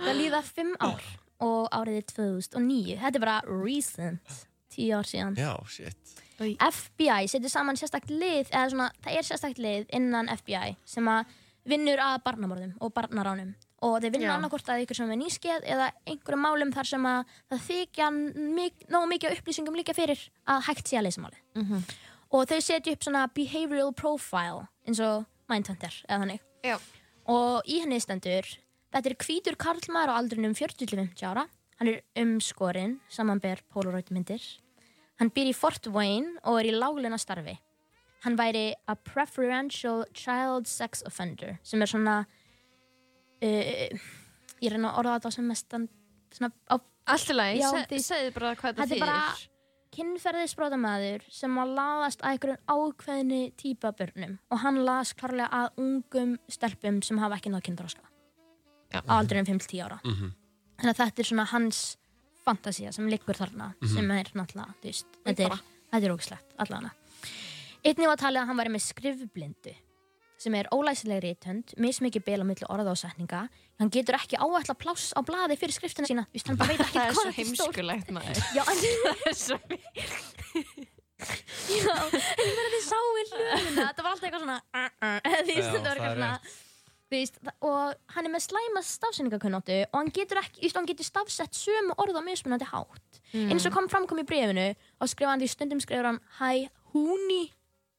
[0.00, 1.02] það líða fimm ár
[1.40, 5.36] og áriði 2009 þetta er bara recent tíu ár síðan.
[5.40, 5.96] Já, shit.
[6.40, 11.26] FBI setur saman sérstakt lið eða svona, það er sérstakt lið innan FBI sem að
[11.68, 13.50] vinnur að barnamorðum og barnaránum.
[13.84, 17.34] Og þeir vinna annarkort að ykkur sem er nýskeið eða einhverjum málum þar sem að
[17.50, 18.08] það þykja
[18.56, 21.84] mik nógu mikið upplýsingum líka fyrir að hægt sé að leysa máli Mhm.
[22.32, 26.40] og þau setja upp svona behavioral profile eins og Mindhunter eða þannig.
[26.64, 26.78] Já.
[27.26, 28.44] og í henni stendur
[28.92, 31.46] þetta er hvítur karlmaður á aldrinum 40-50 ára.
[31.80, 34.42] Hann er umskorinn samanber Polaroid myndir.
[35.20, 37.58] Hann býr í Fort Wayne og er í lágluna starfi
[38.20, 42.18] hann væri a preferential child sex offender sem er svona
[43.40, 44.00] uh,
[44.60, 45.86] ég reyna að orða þetta sem mestan
[46.36, 46.76] svona á
[47.10, 49.46] Allt í lagi, Já, se- því- segðu bara hvað Þetta þetta er bara- þýðir.
[49.96, 54.36] kynferðisbrótamæður sem að laðast að einhverjum ákveðni típa börnum.
[54.52, 58.04] Og hann laðast klárlega að ungum stelpum sem hafa ekki náð kynþróska
[58.90, 59.00] Já.
[59.06, 60.00] á aldrinum 5-10 ára.
[60.04, 60.32] Mhm.
[60.80, 61.96] þannig að þetta er svona hans
[62.46, 65.60] fantasía sem liggur þarna sem er náttúrulega, þú veist, þetta er,
[65.92, 66.90] þetta er ógislegt allavega.
[67.84, 69.74] Einnig var talið að hann væri með skrifblindu
[70.40, 73.42] sem er ólæsileg rítönd, mismikið bil á milli orða og setninga.
[73.78, 76.24] Hann getur ekki áætla pláss á blaði fyrir skriftina sína,
[76.56, 78.40] bara veit ekki Það er svo heimskulegt maður.
[78.56, 79.58] Já, en Það er svo
[81.20, 85.18] Já, en ég meina þið sáu í hljóðuna þetta var alltaf eitthvað svona uh, uh,
[85.44, 86.30] því Já, þetta var það eitthvað er svona
[87.10, 91.96] veist, og hann er með slæma stafsendingakunnáttu og hann getur ekki, hann getur stafsett sömu
[91.98, 93.22] orð á mismunandi hátt.
[93.34, 94.68] Eins og kom framkom í brefinu
[95.00, 97.42] og skrifa hann því stundum skrifur hann hi húni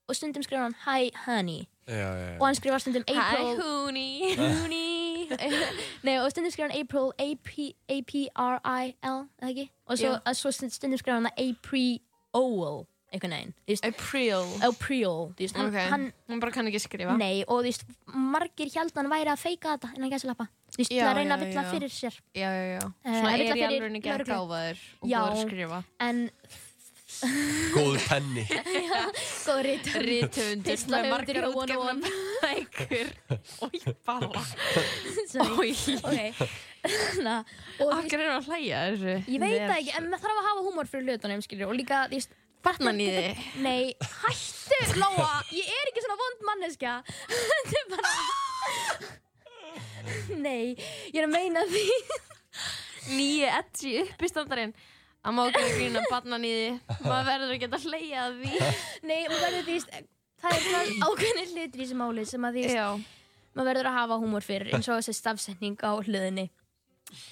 [0.07, 1.67] og stundum skrifur hann hi honey.
[1.87, 2.39] Já, já, já.
[2.39, 5.27] Og hann skrifar stundum Hi April Húni húni
[6.05, 9.71] Nei, og stundum skrifur hann April A-P-R-I-L eða ekki?
[9.85, 13.53] Og svo, svo stundum skrifur hann April-O-L einhvern veginn,
[14.63, 15.77] April veist, hann, Ok,
[16.31, 19.75] hann bara kann ekki skrifa Nei, og þú veist, margir held hann væri að feika
[19.75, 21.71] þetta innan gæsalappa Þú veist, Já, það reyna að já, já.
[21.75, 24.33] fyrir sér Já, já, já Eh, Svona er fyrir alveg ekki að lögreglu.
[24.33, 25.17] gáfaður og Já.
[25.19, 26.29] góður að skrifa En
[27.75, 28.43] Góður penni.
[29.45, 30.05] Góð rítur.
[30.07, 31.39] Rítufundur Fyrsta með margar
[31.77, 32.11] one.
[32.41, 33.11] bækur.
[34.07, 34.43] Balla.
[35.59, 35.73] Ói.
[36.01, 36.47] Ok.
[37.21, 37.35] Na,
[37.77, 39.15] og veist, Akkur er að hlæja þessu.
[39.35, 42.17] ég veit það ekki, en maður þarf að hafa húmor fyrir hlutunum, og líka, þú
[42.17, 43.31] veist, Barnaníði.
[43.63, 46.93] Nei, hættu, Lóa, ég er ekki svona vond manneskja.
[47.31, 48.11] Þetta er bara...
[50.41, 50.77] Nei,
[51.09, 51.85] ég er að meina því.
[53.11, 54.73] Nýju edgi uppistandarinn.
[55.21, 56.69] Það má ekki að grína barnaníði.
[57.05, 58.71] Maður verður að geta að hleyja að því.
[59.05, 60.05] Nei, maður verður því,
[60.41, 62.65] það er svona ákveðnir hlutir í þessu máli sem að því,
[63.51, 66.47] maður verður að hafa húmor fyrir, eins og þessi stafsetning á hluðinni.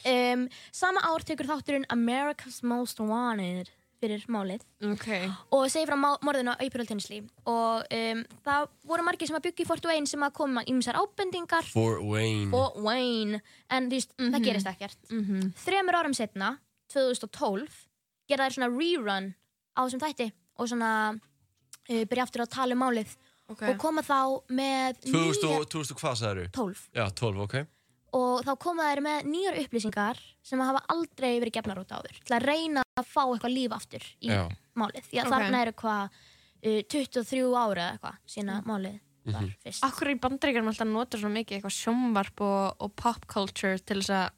[0.04, 4.62] Um, sama ár tekur þátturinn America's Most Wanted fyrir málið
[4.94, 5.08] Ok.
[5.52, 9.66] og segir frá morðinu á April Tinsley og um, það voru margir sem að byggja
[9.66, 12.52] í Fort Wayne sem að koma ímsar ábendingar Fort Wayne.
[12.56, 15.54] og Wayne en þú veist, það gerist ekkert Mhm.
[15.66, 16.58] þremur árum setna,
[16.94, 17.68] 2012
[18.30, 19.34] gera þær svona rerun
[19.76, 20.92] á þessum þætti og svona
[21.90, 23.16] uh, byrja aftur að tala um málið
[23.50, 23.64] Ok.
[23.66, 26.50] og koma þá með 2000, nýja- og- 2000 hvað sagður?
[26.54, 27.56] 12 Já, 12, ok.
[28.14, 32.36] Og þá koma þær með nýjar upplýsingar sem hafa aldrei verið gefnar út áður til
[32.38, 34.48] að reyna að fá eitthvað líf aftur í Já.
[34.76, 35.34] málið því að Ok.
[35.36, 36.10] þarna eru hvað
[36.66, 39.50] uh, 23 ára eða eitthvað sína málið var Mhm.
[39.62, 44.00] fyrst Akkur í bandaríkjarum alltaf nota svo mikið eitthvað sjónvarp og, og pop culture til
[44.02, 44.30] þess að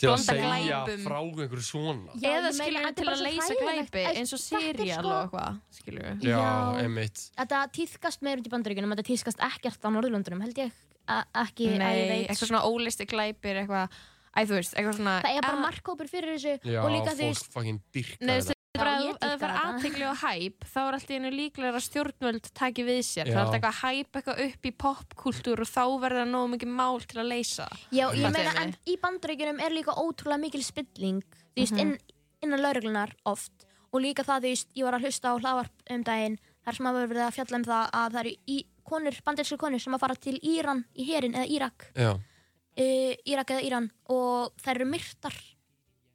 [0.00, 1.04] Til að segja glæpum.
[1.04, 2.12] frá einhverju svona.
[2.20, 3.90] Já, eða ég meina, skilur þetta er til bara að svo leysa hræðilegt.
[3.90, 6.82] glæpi Æ, eins og þetta er serial sko- og eitthvað, skilur Já, Já.
[6.84, 7.18] einmitt.
[7.38, 10.72] Þetta tíðkast meir út í bandaríkunum, þetta tíðkast ekkert á Norðurlundunum, held ég
[11.08, 12.28] a- ekki að ég Nei, veit.
[12.28, 13.88] eitthvað svona ólisti glæpir, eitthvað,
[14.36, 17.12] æ þú veist, eitthvað svona Það er bara Ah, markhópur fyrir þessu Já, og líka
[17.14, 20.78] þú fólk veist, fucking dyrka Nei, þú veist, ef það fara aðtegli og hæp þá
[20.82, 23.36] er alltaf einu líklega að stjórnvöld taki við sér, það Já.
[23.36, 26.98] er alltaf eitthvað hæp eitthvað upp í popkultúr og þá verður það nógu mikið mál
[27.04, 27.68] til að leysa.
[27.94, 31.22] Já, ég meina, en í bandaríkunum er líka ótrúlega mikil spilling,
[31.54, 31.80] þú veist, Mhm.
[31.80, 31.98] inn,
[32.42, 33.52] innan lauruglunar oft.
[33.92, 36.86] Og líka það, þú veist, ég var að hlusta á hlaðvarp um daginn, þar sem
[36.86, 40.00] hafa verið að fjalla um það að það eru í, konur, bandarísku konur sem að
[40.00, 43.90] fara til Íran í herin eða Írak, Já, uh, Írak eða Íran.
[44.10, 45.34] Og þær eru myrtar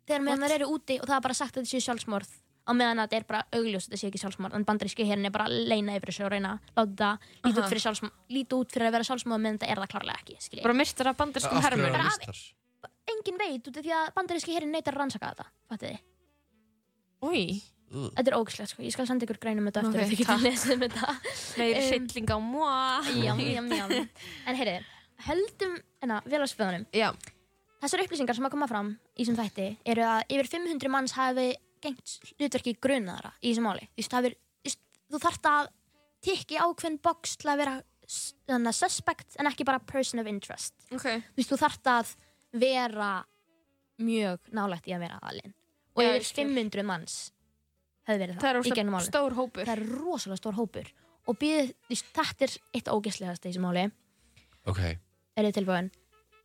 [0.06, 2.30] þegar meðan þær eru úti og það er bara sagt að þetta séu sjálfsmorð
[2.70, 5.34] á meðan að þetta er bara augljós þetta sé ekki sjálfsmorð en bandaríski herin er
[5.34, 7.10] bara að leina yfir þessu og reyna að láta þetta
[7.50, 8.62] líta Aha.
[8.62, 10.64] út fyrir að vera sjálfsmorð meðan þetta er það klárlega ekki skilji.
[10.68, 12.40] bara myrtar af er hermur það
[13.10, 16.00] engin veit út af því að bandaríski herin neytar að rannsaka þetta fattiði.
[17.20, 17.64] Þið?
[17.90, 20.44] Þetta er ógislegt sko, ég skal senda ykkur grænum þetta eftir Ok, að þið getur
[20.44, 21.14] lesið um þetta.
[21.58, 22.76] Meiri Um, hrylling á móa
[23.18, 23.94] jám, jám, jám.
[24.46, 24.84] En heyriði,
[25.26, 25.74] höldum
[26.06, 27.10] enna, vel á spöðunum Já,
[27.80, 31.48] Þessar upplýsingar sem að koma fram í þessum þætti eru að yfir 500 manns hafi
[31.84, 33.88] gengt hlutverki grunaðara í þessum máli.
[33.96, 35.70] Þú, það er, þú, þarft að
[36.26, 37.76] tikki ákveðin box til að vera
[38.50, 40.76] þannig, suspect en ekki bara person of interest.
[40.90, 42.14] ok Þú, þú þarft að
[42.60, 43.12] vera
[44.00, 45.56] mjög nálægt í að vera aðlinn.
[45.98, 46.48] Og yfir skil.
[46.48, 47.20] 500 manns
[48.08, 48.60] hefði verið Það það, er
[49.78, 50.92] er rosalega stór hópur.
[51.30, 51.38] Og
[51.90, 53.90] veist, þetta er eitt ógeðslegast í þessu máli
[54.70, 55.92] Ok, er þið tilbúin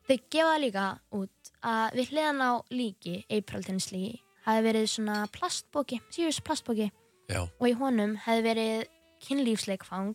[0.04, 0.84] þau gefa líka
[1.16, 6.90] út að við hliðan á líki April Tinsley hafi verið svona plastbóki serious plastbóki
[7.30, 7.40] já.
[7.44, 8.84] og í honum hefði verið
[9.24, 10.14] kynlífsleikfang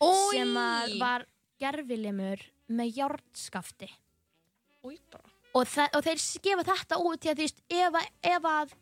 [0.00, 0.34] Oj.
[0.34, 0.54] sem
[1.00, 1.26] var
[1.60, 3.88] gerfilimur með járnskafti
[4.86, 8.74] Úi, bara og, og þeir gefa þetta út til að veist ef, að- ef að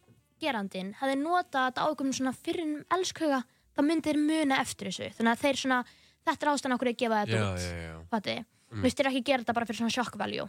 [0.43, 3.39] gerandinn hefði notað þetta ákveðum svona fyrir elskuga
[3.77, 5.79] þá myndi þeir muna eftir þessu þannig að þeir svona
[6.27, 7.97] þetta er ástæðan okkur að gefa þetta Já, út já, já.
[8.13, 8.81] fattiði Mm.
[8.81, 10.45] Þú veist, þeir ekki gera þetta bara fyrir svona shock value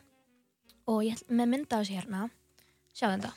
[0.89, 2.21] og ég ætla með mynda þessu hérna
[2.97, 3.29] sjáðu þetta,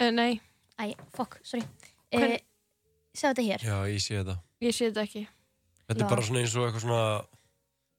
[0.00, 0.40] uh, Nei,
[0.80, 1.64] æ, fokk, sorry.
[2.14, 2.46] Hvern- uh,
[3.16, 3.66] sjáðu þetta hér.
[3.68, 4.36] Já, ég sé þetta.
[4.64, 5.26] ég sé þetta ekki.
[5.90, 6.04] Þetta Já.
[6.06, 7.04] er bara svona eins og eitthvað svona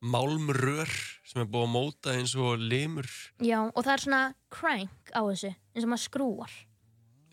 [0.01, 0.91] málmrör
[1.29, 3.07] sem er búið að móta eins og limur.
[3.39, 6.53] já, og það er svona crank á þessu eins og maður skrúar.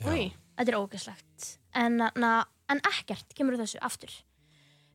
[0.04, 1.48] Úi, þetta er ógeðslegt.
[1.74, 2.32] En, na,
[2.68, 4.12] en ekkert kemur úr þessu aftur.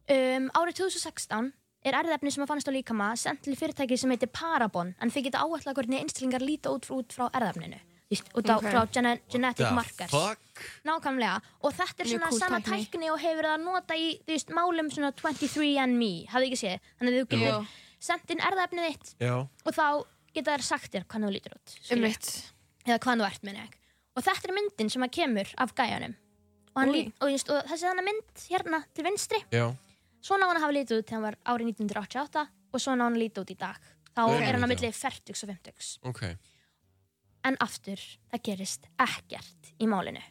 [0.06, 1.54] Um, árið 2016
[1.88, 5.22] er erðefni sem að fannst á líkama sendt til fyrirtæki sem heitir Parabon en þau
[5.24, 7.80] geta áætla hvernig einstaklingar líta út, út frá erðefninu
[8.14, 8.68] Víst, út á Ok.
[8.70, 10.40] frá gene genetic The markers fuck?
[10.86, 12.86] Nákvæmlega, og þetta er svona cool sama tækni.
[12.86, 16.80] tækni og hefur það að nota í, þú veist, málum svona 23andMe, hafði ekki séð,
[17.00, 17.68] þannig að þú getur Jú.
[18.00, 19.34] sendt inn erðaefnið þitt Já.
[19.66, 19.88] og þá
[20.34, 21.74] geta þær sagt þér hvernig þú lítur út,
[22.86, 23.74] eða hvað þú ert, minni ég.
[24.16, 26.16] Og þetta er myndin sem að kemur af gæjanum.
[26.76, 29.76] Og, lít, og, just, og þessi þannig mynd hérna til vinstri, Já.
[30.22, 33.06] svona á hann að hafa lítið út þegar hann var árið 1988 og svona á
[33.10, 33.78] hann að lítið út í dag.
[34.14, 34.42] Þá Ok.
[34.42, 36.00] er hann á milli 40 og 50.
[36.04, 36.22] Ok.
[37.44, 38.02] En aftur,
[38.32, 40.22] það gerist ekkert í málinu.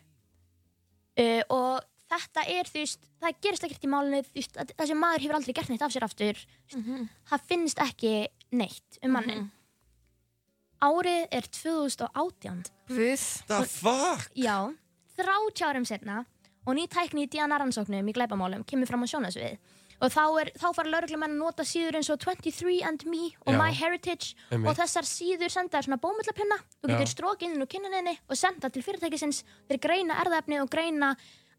[1.19, 5.27] Uh, og þetta er þú veist, það gerist ekkert í málinu þú veist, þessi maður
[5.27, 6.45] hefur aldrei gert neitt af sér aftur.
[7.29, 8.15] Það finnst ekki
[8.53, 9.51] neitt um mannin
[10.83, 14.31] árið er 2018 Guð The fuck?
[14.35, 14.75] já,
[15.17, 16.25] 30 árum setna
[16.67, 19.59] og ný tækni í DNA-rannsóknum í glæpamálum kemur fram á sjónasvið
[20.03, 23.53] og þá, er, þá fara lauruglumenn að nota síður eins og 23andMe og.
[23.59, 28.71] MyHeritage og þessar síður senda svona bómullapinna þú getur strókið inn úr kinninni og senda
[28.73, 31.13] til fyrirtækisins þeir greina erðaefni og greina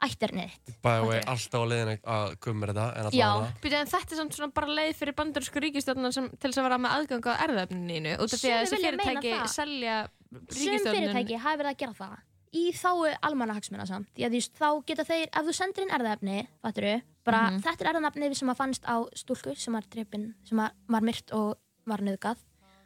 [0.03, 1.31] ætternið þitt By the way, Fattarðu?
[1.33, 3.27] alltaf á leiðin að kumma þetta en Já.
[3.29, 6.59] allavega Býtu, en þetta er samt svona bara leið fyrir bandarísku ríkistjórnar sem, til þess
[6.59, 9.47] að vera með aðgang á erðafninu út af því að þessi fyrirtæki það.
[9.53, 12.19] selja Sum ríkistjórnin fyrirtæki hafi verið að gera það
[12.53, 15.95] í þáu almannahagsmuna samt því að þú veist, þá geta þeir, ef þú sendir inn
[15.97, 16.93] erðaefni fatturu,
[17.25, 17.61] bara Mhm.
[17.63, 21.31] þetta er erðaefni sem að fannst á stúlku sem var drepin, sem að, var myrt
[21.33, 22.37] og var nöðgað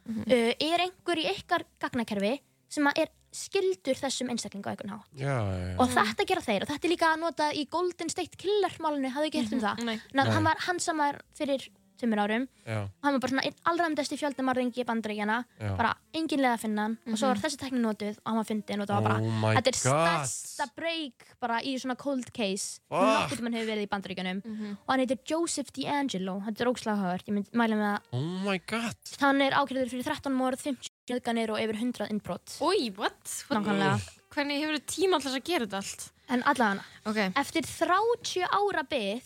[0.08, 0.22] Mhm.
[0.26, 5.08] uh, er einhver í ykkar gagnakerfi sem að er skildur þessum einstaklingu á einhvern hátt
[5.12, 5.76] Já, já, já.
[5.78, 9.26] og þetta gera þeir og þetta er líka notað í Golden State Killer málinu, hafðu
[9.28, 9.96] ekki hert um það Nei.
[10.14, 10.32] Ná, Nei.
[10.32, 11.68] hann var hansamar fyrir
[11.98, 12.44] tveimur árum.
[12.64, 15.70] Já, hann var bara svona einn allræmdasti fjöldamarðingi bandaríkjana já.
[15.76, 16.96] bara engin leið að finna hann.
[17.12, 19.38] Og svo var þessi tekni notuð og hann var fyndin og það var bara Oh
[19.42, 20.26] my þetta er god.
[20.28, 23.02] stærsta break bara í svona cold case Fuck.
[23.02, 24.42] nokkuð mann hefur verið í bandaríkjunum.
[24.86, 26.38] Og hann heitir Joseph D'Angelo.
[26.46, 29.16] Þetta er ógslag höfört, ég mynd mæla með að Oh my god.
[29.20, 32.58] Hann er ákveður fyrir 13 morð, 50 nöðganir og yfir 100 innbrot.
[32.60, 33.18] Új, what?
[33.48, 33.58] what?
[33.58, 33.98] nákvæmlega,
[34.34, 36.08] Hvernig hefur þið tíma alltaf að gera þetta allt?
[36.28, 39.24] en allavega Ok, eftir 30 ára byð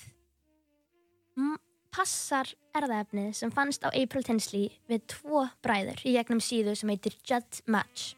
[1.36, 1.58] m-
[1.92, 7.16] passar erðaefnið sem fannst á April Tinsley við tvo bræður í gegnum síðu sem heitir
[7.28, 8.14] Judd Match.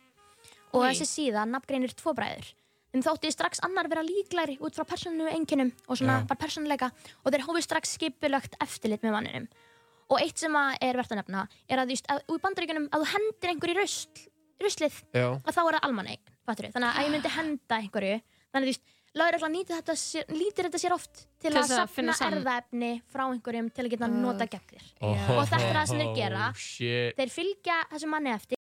[0.74, 0.92] Og Oj.
[0.92, 2.52] þessi síða nafngreinir tvo bræður.
[2.94, 6.26] Þeim þótti strax annar vera líklæri út frá persónu enginum og svona Já.
[6.30, 6.90] bara persónuleika
[7.24, 9.48] og þeir hófu strax skipulagt eftirlit með manninum.
[10.12, 13.10] Og eitt sem er verðt að nefna er að veist, að- úr bandaríkunum að þú
[13.16, 14.28] hendir einhverju rusl,
[14.62, 18.62] ruslið að þá er það almanneign, fattur þannig að ég myndi henda einhverju þannig að
[18.62, 22.14] þú veist, lauruglan nýtir þetta, sér- lítir þetta sér oft til, Til að að safna
[22.28, 24.16] erðaefni frá einhverjum til að geta Uh.
[24.24, 24.88] nota gegn þér.
[25.00, 26.48] Oh, Og þetta er það sem þeir gera.
[26.48, 28.58] oh, þeir fylgja þessum manni eftir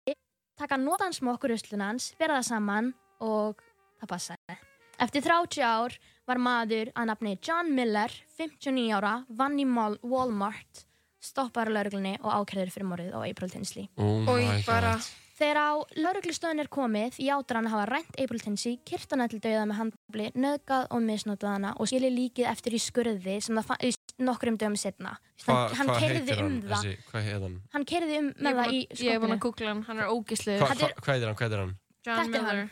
[0.59, 3.61] taka notan smokk úr ruslunans bera það saman og
[4.01, 4.57] það passaði.
[4.99, 5.93] Eftir 30 ár
[6.27, 10.83] var maður að nafni John Miller 59 ára, vann í mall Walmart
[11.23, 13.87] stoppaður lauruglunni og ákærður fyrir morðið á April Tinsley.
[13.97, 15.07] Oh my Új, bara god
[15.39, 19.39] Þegar á lauruglustöðun er komið, játur hann að hafa rænt April Tinsey, kyrt hana til
[19.39, 23.69] dauða með handabli, nöðgað og misnotað hana og skilið líkið eftir í skurði sem það
[23.69, 25.13] fann nokkrum dögum setna.
[25.45, 26.57] Hva, Hann, hann heitir um hann?
[26.65, 26.73] það.
[26.83, 27.55] Þessi, hvað heitir hann?
[27.71, 30.03] Hann keyrði um með það í að- Ég er búin að googla hann, hann er
[30.03, 31.35] er- hvað heitir hann?
[31.39, 31.75] Hvað heitir hann?
[32.05, 32.57] John er hann.
[32.59, 32.69] Miller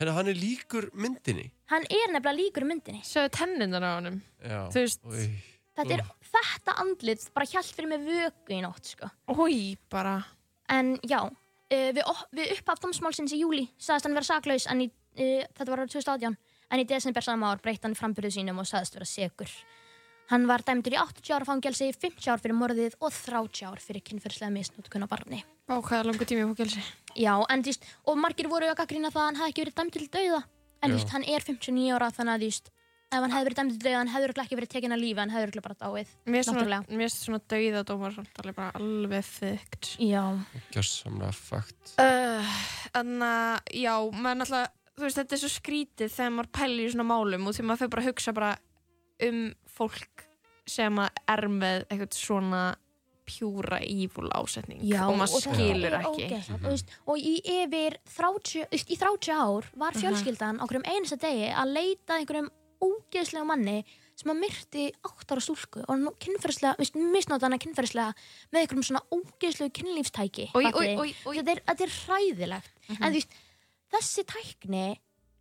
[0.00, 3.00] Hérna, hann er líkur myndinni Hann er nefnilega líkur um myndinni.
[3.06, 5.30] Sjöðu tenninar á honum Já Þú veist, Új.
[5.76, 6.02] Þetta, er,
[6.32, 9.10] þetta andlit bara hjælt fyrir mig vöku í nótt, sko.
[9.28, 10.24] új, bara
[10.68, 11.30] En já,
[11.70, 15.70] við, op- við upphaf dómsmálsins í júli sagðist hann vera saklaus en í, uh, þetta
[15.72, 16.36] var árið 2018
[16.70, 19.50] en í desember sama ár breytti hann frambyrðu sínum og sagðist vera segur.
[20.26, 24.02] Hann var dæmdur í 80 ára fangelsi, 50 ár fyrir morðið og 30 ár fyrir
[24.02, 25.44] kynferðslega misnótkun á barni.
[25.70, 26.82] Á hvaða langu tími ég fór gelsi
[27.14, 29.76] Já, en þú veist, og margir voru að gaggrina það að hann hefði ekki verið
[29.78, 30.40] dæmd til dauða
[30.82, 32.70] en þú veist, hann er 59 ára þannig að þú veist,
[33.06, 35.30] ef hann hefði verið dæmd til dauða hann hefði ekki verið tekinn að lífi, hann
[35.34, 36.08] hefði bara dáið.
[36.26, 36.96] Mér er svona, Náttúrulega.
[36.98, 40.22] mér er svona dauða dómar samt alveg bara alveg þygt Já,
[40.74, 42.56] Gjörsamlega fakt uh,
[42.96, 46.92] Þannig að, já, maður náttúrulega Þú veist, þetta er svo skrítið þegar maður pælir í
[46.94, 48.52] svona málum og þegar maður fyrir bara að hugsa bara
[49.26, 49.40] um
[49.76, 50.22] fólk
[50.66, 52.62] sem að er með eitthvað svona
[53.26, 57.96] pjúra ívúl ásetning Já, og maður skilur er ekki ógeðslegt, og, veist, og í yfir
[58.08, 60.00] 30, þú veist, í 30 ár var Mhm.
[60.00, 62.50] fjölskyldan á hverjum einasta degi að leita að einhverjum
[62.82, 63.78] ógeðslega manni
[64.16, 68.14] sem að myrti 8 ára stúlku og kynferðislega, veist, misnóta hana kynferðislega
[68.52, 70.64] með einhverjum svona ógeðslegu kynlífstæki oj.
[71.26, 72.70] þetta er, þetta er hræðilegt.
[72.96, 73.34] En þú veist,
[73.92, 74.84] þessi tækni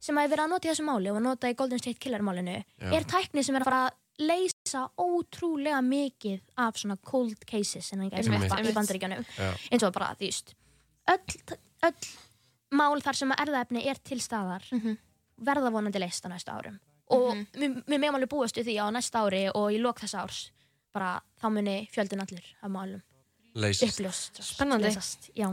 [0.05, 1.99] sem að er verið að nota í þessu máli og að nota í Golden State
[2.03, 2.89] Killer málinu Já.
[2.93, 8.11] er tækni sem er að fara að leysa ótrúlega mikið af svona cold cases innan
[8.11, 9.25] gæsa Einmitt, í bandaríkjanum
[9.71, 10.53] eins og bara því veist,
[11.11, 11.57] öll,
[11.89, 12.11] öll
[12.75, 14.97] mál þar sem að erðaefni er til staðar Mhm.
[15.43, 16.77] verða vonandi leist á næsta árum
[17.09, 17.47] og Mhm.
[17.53, 20.15] við, við meðum alveg búast við því að á næsta ári og í lok þess
[20.15, 20.51] árs
[20.93, 23.01] bara þá muni fjöldun allir af málum
[23.55, 24.83] Leysist uppljóst Spennandi.
[24.89, 25.29] leysast.
[25.35, 25.47] já,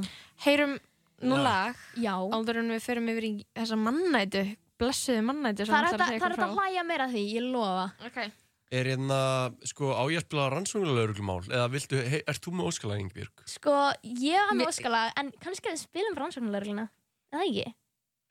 [0.45, 0.79] Heyrum
[1.23, 1.43] nú Já.
[1.43, 2.15] lag já.
[2.19, 6.01] áður en við ferum yfir í þessa mannætu blessuðu mannætu sem það er hægt að
[6.01, 8.33] að- er að hlæja meira að því, ég lofa okay.
[8.73, 12.97] Er hérna, sko, á ég að spila rannsóknarlauruglumál eða viltu, hey, ert þú með óskala,
[12.99, 13.43] Ingebjörg?
[13.45, 16.89] sko, ég Mér- með óskala en kannski að við spilum rannsóknarlöglina
[17.35, 17.75] eða ekki?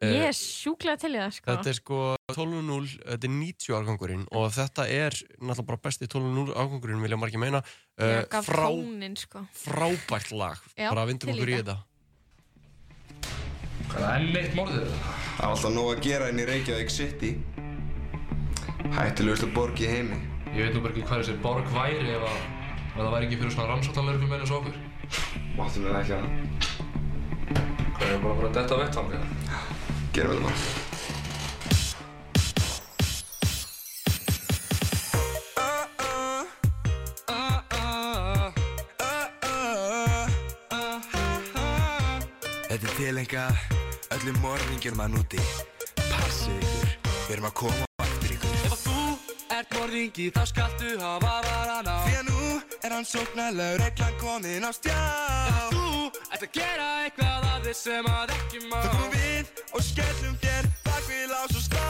[0.01, 1.97] Ég er sjúklega til það sko Þetta er sko
[2.33, 7.41] 12.0, þetta er 90 árgangurinn og þetta er náttúrulega bara besti 12.0 árgangurinn vilja margir
[7.43, 11.69] meina uh, Ég gaf frá, tónin sko frábært lag Já, bara vindum okkur í það.
[11.69, 11.77] þetta
[13.91, 14.91] Hvað er enn eitt morðið?
[14.95, 17.31] Það var alltaf nóg að gera inn í Reykjavík City.
[18.95, 20.19] Hættulegustu borg í heimi.
[20.55, 22.37] Ég veit nú bara ekki hvað þessi borg væri ef, að,
[22.85, 24.79] ef það væri ekki fyrir svona rannsóttanlörglum eins og okkur.
[25.57, 26.25] Máttu mér ekki að
[27.97, 29.50] Hvað er bara bara að detta á
[30.15, 30.91] gerum við þetta ná.
[42.71, 43.45] Þetta er tilenga
[44.15, 45.41] öllum morðingjur maður núti.
[45.99, 46.93] Passu ykkur,
[47.27, 48.53] við erum að koma á aftur ykkur.
[48.55, 49.01] Ef að þú
[49.57, 51.97] ert morðingi þá skaltu hafa varana.
[52.05, 52.45] Því að nú
[52.81, 54.95] er hann sóknarlega reglan komin á stjá.
[54.95, 55.89] Ef að þú
[56.31, 58.79] ert að gera eitthvað að þið sem að ekki má.
[58.79, 61.85] Þá komum við og skellum þér bak við lás og slá.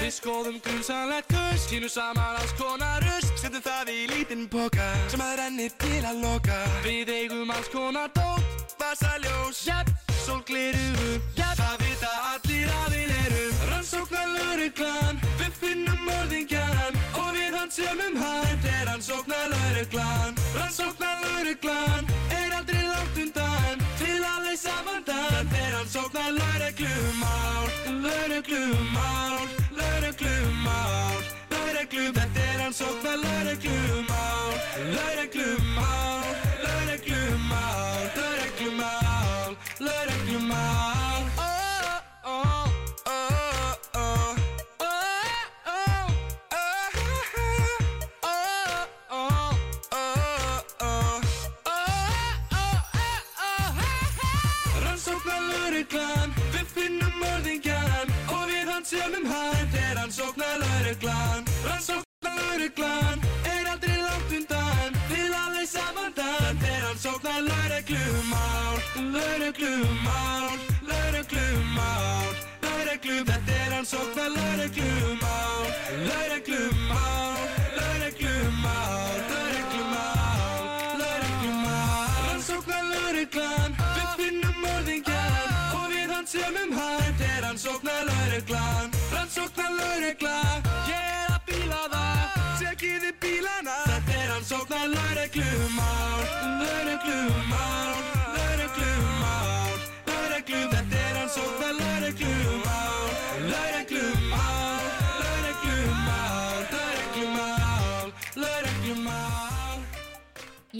[0.00, 5.20] Við skoðum grunsamlegt kurs, kynum saman alls konar rust Settum það í lítinn póka sem
[5.20, 6.56] að renni til að loka.
[6.84, 9.92] Við eigum alls konar dót, Vasaljós, jæpp,
[10.24, 13.60] sólgliru, jæpp það vita allir að við erum.
[13.70, 21.20] Rannsóknar lauruglan, við finnum morðingjan Og við hann sömum hætt er hann sóknar lauruglan Rannsóknar
[21.24, 23.84] lauruglan Er aldrei langt undan
[24.24, 27.66] til að leysa vandan Er hann sóknar lauruglumál
[28.04, 29.48] Lauruglumál,
[29.78, 31.18] lauruglumál
[31.52, 34.54] Lauruglu, þetta er hann sóknar lauruglumál
[34.96, 36.30] Lauruglumál,
[36.64, 39.58] lauruglumál Lauruglumál,
[39.88, 41.13] lauruglumál
[62.78, 64.92] lauruglan Er aldrei langt undan.
[65.08, 68.76] Til að leysa vandan Er hann sóknar lauruglumál
[69.14, 70.58] Lauruglumál,
[70.88, 75.66] lauruglumál Lauruglu, þetta er hann sóknar lauruglumál
[76.08, 77.38] Lauruglumál,
[77.78, 87.58] lauruglumál Lauruglumál, lauruglumál Rannsóknar lauruglan, Við finnum morðingjan Og við hann sömum hætt er hann
[87.58, 90.63] sóknar lauruglan rannsóknar laurugla Ég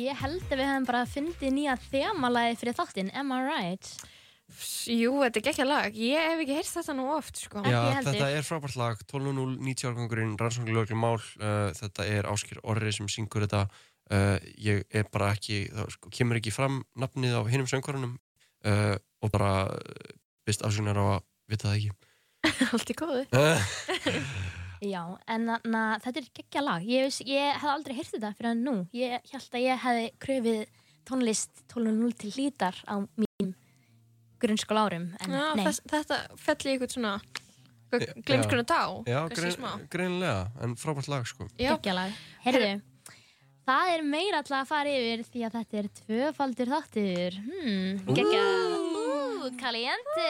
[0.05, 3.90] Ég held að við hefum bara fundið nýja þemalæði fyrir þáttinn, am I right?
[4.90, 5.94] Jú, þetta er gekkja lag.
[5.96, 7.62] Ég hef ekki heyrt þetta nú oft, sko.
[7.64, 12.92] Já, þetta er frábært lag, 12.0, 90 árgangurinn, rannsóknarlögri mál, uh, þetta er Áskir Orri
[12.92, 13.62] sem syngur þetta,
[14.12, 18.18] uh, ég er bara ekki, það sko, kemur ekki fram nafnið á hinum söngvarunum
[18.68, 21.24] uh, og bara uh, byrst afsögnar á að
[21.55, 22.12] vita það ekki.
[22.76, 23.24] Allt í góðu.
[24.85, 26.82] Já, en na, þetta er geggja lag.
[26.85, 28.74] Ég, veist- ég hef aldrei heyrt þetta fyrir nú.
[28.93, 30.64] Ég held að ég hefði kröfið
[31.09, 33.55] tónlist 12.0 til hlítar á mínum
[34.45, 35.64] grunnskóla árum, en Já, nei.
[35.64, 37.12] þess, þetta fell í eitthvað svona
[37.95, 38.12] Já.
[38.26, 38.80] glemskunni tá.
[39.07, 39.20] já,
[39.89, 41.47] greinilega, en frábært lag sko.
[41.57, 42.12] Geggja lag.
[42.45, 42.82] Herðu,
[43.64, 47.39] það er meira alltaf að fara yfir því að þetta er tvöfaldur þáttur.
[47.47, 48.93] Hmm, geggja.
[49.45, 50.28] Ú, caliente.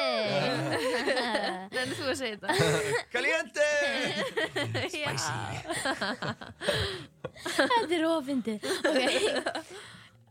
[1.80, 2.50] en þú að segja þetta.
[3.14, 3.66] Caliente!
[7.44, 8.54] Þetta er ofindi.
[8.90, 8.98] Ok.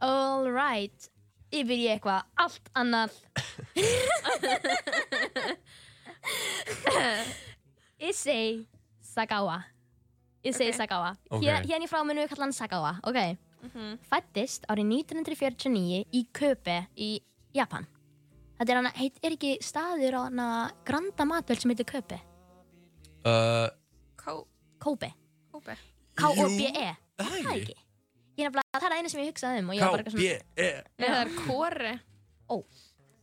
[0.04, 1.08] All right.
[1.54, 3.16] Yfir ég eitthvað allt annað.
[8.04, 8.66] Issei
[9.14, 9.62] Sagawa.
[10.44, 10.80] Issei Ok.
[10.82, 11.16] Sagawa.
[11.30, 11.40] Ok.
[11.46, 12.98] Hér, hérna í frá munum við kalla hann Sagawa.
[13.08, 13.22] Ok.
[14.12, 17.14] Fættist árið 1949 í Köpe í
[17.56, 17.88] Japan.
[18.60, 20.48] Þetta er, hana, heit, er ekki staður á hana
[20.88, 22.20] granda matvöld sem heitir Köpe.
[23.26, 23.68] Uh,
[24.20, 24.44] Kó,
[24.80, 25.10] Kobe.
[25.52, 25.76] kópe.
[26.20, 26.90] K-O-B-E.
[27.18, 27.62] það Það ekki.
[27.62, 27.76] ekki.
[28.38, 30.16] Ég nefnilega, það er það eina sem ég hugsaði um og ég var bara eitthvað
[30.18, 30.68] svona, K-B-E
[31.00, 31.94] Nei, það er kóri.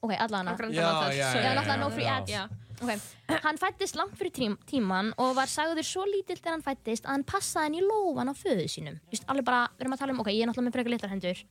[0.03, 0.57] ok, allan á hana.
[0.59, 1.15] Granda Já, Matvöld.
[1.15, 2.17] já, Já, já, náttúrulega no free já.
[2.17, 2.57] ads.
[2.81, 2.97] Okay.
[3.45, 7.11] Hann fættist langt fyrir tím, tíman og var sagður svo lítill þegar hann fættist að
[7.13, 8.97] hann passaði hann í lófan á föðu sínum.
[9.13, 11.13] Just, alveg bara, við erum að tala um, ok, ég er náttúrulega með frekar litlar
[11.13, 11.43] hendur.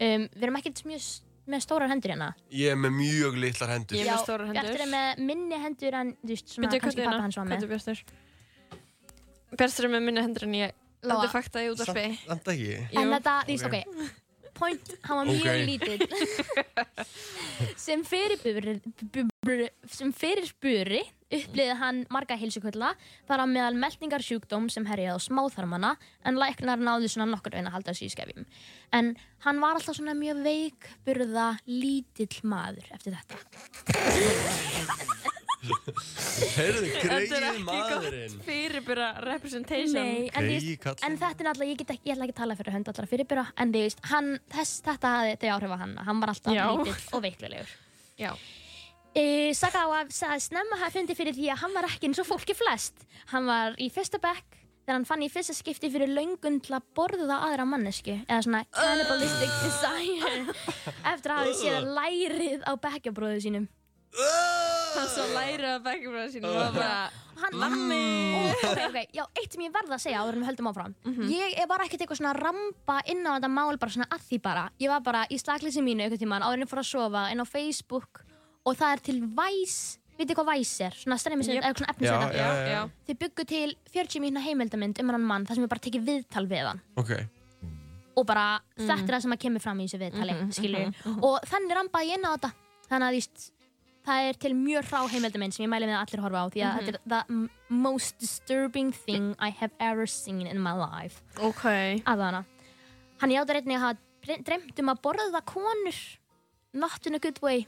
[0.00, 1.20] Um, við erum ekkert mjög s-
[1.50, 2.28] með stórar hendur hérna.
[2.54, 3.98] Ég er með mjög litlar hendur.
[3.98, 4.68] Ég er með stórar hendur.
[4.68, 7.38] Bjartur er með minni hendur en, þú veist, svona Byrju, kannski hvað pappa er hans
[7.40, 7.54] var með.
[7.54, 7.98] Hvað er Bjartur?
[9.54, 10.76] Bjartur er með minni hendur en ég.
[11.04, 11.18] Lóa.
[11.20, 12.06] Þetta er fakta í útvarpi.
[12.24, 12.76] Samt ekki.
[12.96, 13.76] En þetta, þú veist, ok,
[14.54, 15.66] point, hann var mjög Ok.
[15.68, 16.02] lítill.
[17.86, 18.02] sem
[19.90, 21.02] sem fyrirspuri
[21.34, 22.92] uppliði hann marga heilsukvölla
[23.28, 25.94] þar á meðal meldingarsjúkdóm sem herjaði á smáþarmana
[26.24, 28.48] en læknar náðu svona nokkur veginn að halda þessu í skefjum.
[28.94, 29.14] En
[29.46, 33.34] hann var alltaf svona mjög veikburða lítill maður eftir þetta.
[35.64, 38.34] Heyrðu, Þetta er greið ekki maðurinn.
[38.34, 39.94] gott fyrirbura representation.
[39.96, 41.04] Nei, en, þú Greyið veist, kallinn.
[41.08, 43.06] en þetta er náttúrulega, ég, get ekki, ég ætla ekki að tala fyrir hönd allra
[43.12, 46.56] fyrirbura, en þú veist, hann, þess, þetta hafði þau áhrif á hann, hann var alltaf
[46.58, 46.66] Já.
[46.74, 47.72] lítill og veiklulegur.
[48.20, 48.32] Já.
[49.14, 52.54] E, Sagawa sagði snemma hafa fundið fyrir því að hann var ekki eins og fólki
[52.58, 53.04] flest.
[53.30, 56.82] Hann var í fyrsta bekk þegar hann fann í fyrsta skipti fyrir löngun til að
[56.98, 60.42] borða aðra mannesku eða svona cannibalistic desire
[61.14, 63.68] eftir að hafi séð lærið á bekkjabróðu sínum
[64.14, 66.98] Hann svo læri að bekkjumræða sín og var bara
[67.44, 70.68] hann var ok, ok, já, eitt sem ég verða að segja áður en við höldum
[70.70, 70.92] áfram.
[71.32, 74.38] Ég var ekkert eitthvað svona að rampa inn á þetta mál bara svona að því
[74.44, 74.62] bara.
[74.80, 77.42] Ég var bara í slagleysi mínu einhvern tímann áður en ég fór að sofa inn
[77.42, 78.22] á Facebook
[78.64, 79.98] og það er til Vice.
[80.14, 81.64] Vitið hvað Vice er, svona streymisveit Yep.
[81.66, 82.82] eða svona efnisveita Já, já, já.
[83.08, 86.46] þau byggu til 40 mínúna heimildamind um hann mann þar sem við bara tekið viðtal
[86.46, 86.80] við hann.
[87.02, 87.10] Ok.
[88.14, 91.74] og bara þetta er það sem að kemur fram í þessu viðtali mm og þannig
[91.80, 92.50] rampaði ég inn á þetta.
[92.86, 93.18] Þannig að
[94.04, 96.64] það er til mjög hrá heimildamind sem ég mæli með að allir horfa á því
[96.64, 97.50] að þetta er the m-
[97.84, 101.22] most disturbing thing I have ever seen in my life.
[101.40, 101.64] Ok.
[102.04, 102.44] Að hana
[103.22, 105.98] hann játar einnig að hafa dreymt um að borða konur
[106.74, 107.64] not in a good way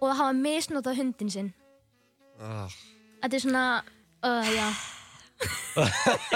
[0.00, 1.52] og að hafa misnotað hundin sinn.
[2.42, 2.66] Ah.
[3.22, 3.64] þetta er svona
[4.24, 4.66] uh, já.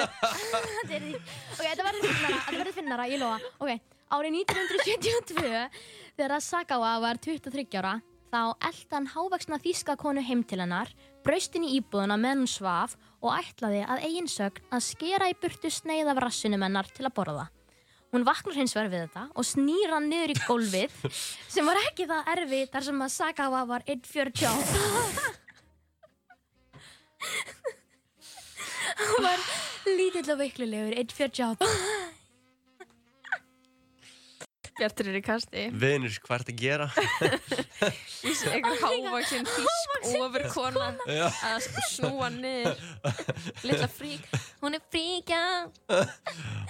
[0.06, 3.38] Ok, þetta verður finnara, þetta verður finnara, ég lofa.
[3.62, 3.72] Ok,
[4.16, 5.64] árið 1972
[6.16, 7.96] þegar Sagawa var 23 ára
[8.36, 10.90] þá eldi hann hávaksna þýska konu heim til hennar
[11.24, 15.38] braust inn í íbúðuna með hún svaf og ætlaði að eigin sögn að skera í
[15.40, 17.46] burtu sneið af rassinum hennar til að borða
[18.14, 20.92] Hún vaknar hins vegar við þetta og snýr hann niður í gólfið
[21.54, 24.46] sem var ekki það erfið þar sem að Sagawa var 1.48
[28.96, 29.40] Hann var
[29.88, 32.15] lítill og veiklulegur 1.48
[34.76, 36.86] Bjartur er í kasti Vinur, hvað ert að gera?
[38.52, 41.26] Einhver hávaksinn þýsk ofur kona Já.
[41.48, 42.82] að snúa niður
[43.66, 44.26] Lilla frík
[44.60, 45.42] Hún er fríkja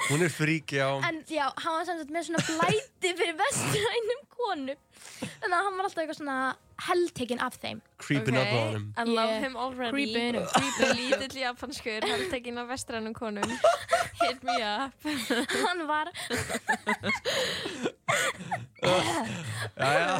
[0.07, 0.87] Hún er frík, já.
[1.09, 4.75] En já, hann var samt með svona blæti fyrir vestrænum konu
[5.17, 6.37] Þannig að hann var alltaf eitthvað svona
[6.87, 8.87] heldtekinn af þeim Creeping up on him.
[8.97, 9.43] I love Yeah.
[9.47, 10.51] him already Creeping up.
[10.57, 13.57] Creeping Lítill japanskur Heldtekinn af vestrænum konum
[14.23, 14.93] Hit me up
[15.67, 16.13] Hann var
[19.77, 20.17] Já, já.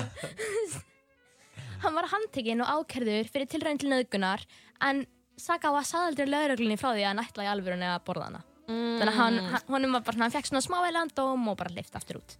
[1.83, 4.43] Hann var handtekinn og ákærður fyrir tilræðin til nöðgunar
[4.87, 5.05] en
[5.37, 8.41] Sagawa sagði aldrei lögreglunni frá því að hann ætlaði í alvörunni að borða hana.
[8.67, 11.75] Þannig að hann, hann, honum var bara, svona- hann fekk svona smávægilegan dóm og bara
[11.77, 12.37] lift aftur út.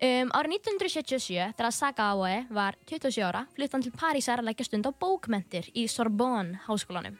[0.00, 4.88] Um, árið 1977, þegar Sagawa var 27 ára, flutti hann til Parísar að leggja stund
[4.88, 7.18] á bókmentir í Sorbonne háskólanum.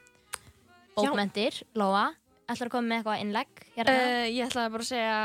[0.97, 2.07] Bókmentir, Lóa,
[2.49, 3.93] ætlar að koma með eitthvað innlegg hérna?
[4.01, 5.19] uh, Ég ætlaði bara að segja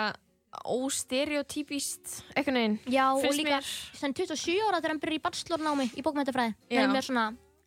[0.72, 3.72] óstereotypist Eitthvað neginn Já, og finnst líka mér.
[4.00, 6.56] þann 27 ára þegar hann byrjar í bachelornámi í bókmentafræði.
[6.72, 7.26] Það er mér svona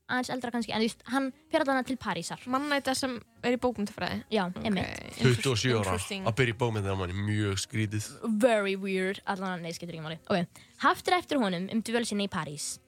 [0.09, 2.43] aðeins eldra kannski, en þú veist, hann fyrir allan til Parísar.
[2.51, 5.19] Mannæta sem er í bókmyndafræði Já, einmitt.
[5.21, 8.11] 27 ára að byrja í bókmyndina manni, mjög skrítið.
[8.43, 10.21] Very weird, allan að nei, skiptir ekki máli.
[10.33, 12.79] Ok, haftur eftir honum um dvöl sinni í París.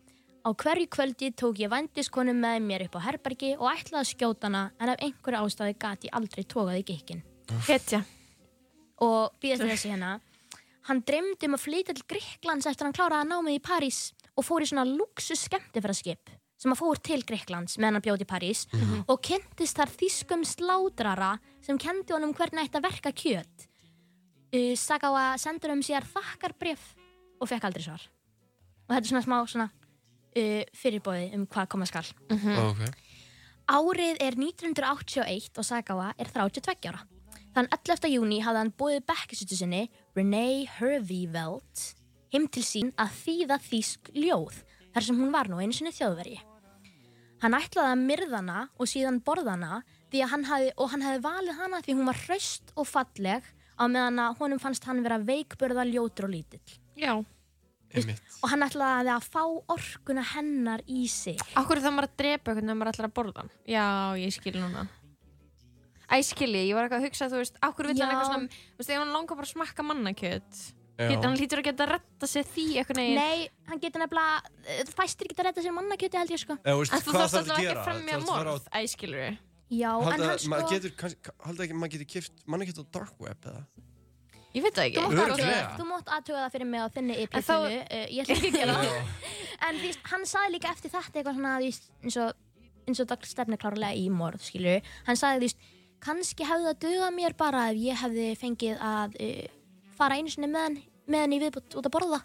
[0.41, 4.49] Á hverju kvöldi tók ég vændiskonum með mér upp á herbergi og ætlaði að skjóta
[4.49, 7.21] hana en af einhverju ástæði gat ég aldrei tókað í gikkin.
[7.69, 8.01] Hetja
[9.01, 10.19] Og býðast þessi hérna,
[10.89, 14.01] hann dreymdi um að flytja til Greiklands eftir hann kláraði að námið í París
[14.37, 18.31] og fór í svona luxus skemmtifæraskip sem að fór til Greiklands meðan hann bjóði í
[18.31, 18.67] París
[19.07, 21.33] og kynntist þar þýskum slátrara
[21.65, 23.69] sem kendi honum hvernig ætti að verka kjöt.
[24.51, 26.83] Uh, Sagawa sendur um sér þakkarbref
[27.41, 28.03] og fekk aldrei svar.
[28.89, 32.11] Og þetta er svona smá svona uh, fyrirbóði um hvað koma skal.
[32.31, 32.85] Ok.
[33.71, 37.05] Árið er 1981 og Sagawa er 32 ára.
[37.55, 38.11] Þann 11.
[38.11, 39.85] júni hafði hann búið bekkisutu sinni,
[40.15, 41.87] Renee Herveyveld,
[42.35, 44.61] heim til sín að þýða þýsk ljóð,
[44.95, 46.39] þar sem hún var nú einu sinni þjóðveri.
[47.41, 49.81] Hann ætlaði að myrða hana og síðan borða hana
[50.13, 53.51] því að hann hafði, og hann hefði valið hana því hún var hraust og falleg
[53.81, 56.79] á meðan að honum fannst hann vera veikburða, ljótur og lítill.
[57.01, 57.15] Já
[57.91, 58.23] Einmitt.
[58.45, 59.41] Og hann ætlaði að fá
[59.75, 61.41] orkuna hennar í sig.
[61.59, 63.87] Akkur það maður að drepa eitthvað þegar maður ætlar að borða hann Já,
[64.21, 64.85] ég skil núna
[66.11, 68.83] Æ, skilji, ég var eitthvað að hugsa, þú veist, akkur vill hann eitthvað svona, þú
[68.83, 70.63] veist, ef hann langar bara að smakka mannakjöt.
[71.01, 74.41] Get, hann lítur að geta að retta sér því eitthvað neginn Nei, hann getur nefnilega,
[74.67, 76.57] eh, fæstir geta að redda sér mannakjöti held ég sko.
[76.61, 77.81] En þú hvað þarfst þarf alltaf að ekki gera?
[77.81, 79.39] að fremja Þarftu að fara á- morð Æ, skilur við
[79.71, 80.69] Já, en Halda, hann sko...
[80.75, 80.93] getur,
[81.47, 83.63] halda ekki, maður getur kift, mann ekki á dark web eða?
[84.51, 87.67] Ég veit það ekki Þú mátt aðtuga það fyrir mig á þinni En IP-finu, þá-
[87.71, 89.11] uh, ég ætla ekki að gera það.
[89.69, 91.71] En því, hann saði líka eftir þetta eitthvað svona, því,
[92.03, 92.41] eins og,
[92.91, 94.75] eins og það stefnir klárlega í morð, skilju.
[95.07, 95.71] Hann saði því,
[96.03, 99.47] kannski hefði það dugað mér bara ef ég hefði fengið að uh,
[100.01, 100.79] fara einu sinni með hann,
[101.11, 102.21] með hann í viðbútt út að borða.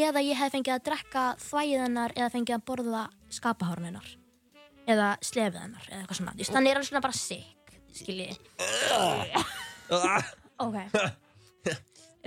[0.00, 3.02] Eða ég hefði fengið að drekka þvægið hennar eða fengið að borða
[3.34, 4.10] skapahárun hennar.
[4.90, 6.34] Eða slefið hennar, eða eitthvað svona.
[6.50, 8.30] Þannig er hann svona bara sick, skilji.
[10.60, 10.76] Ok.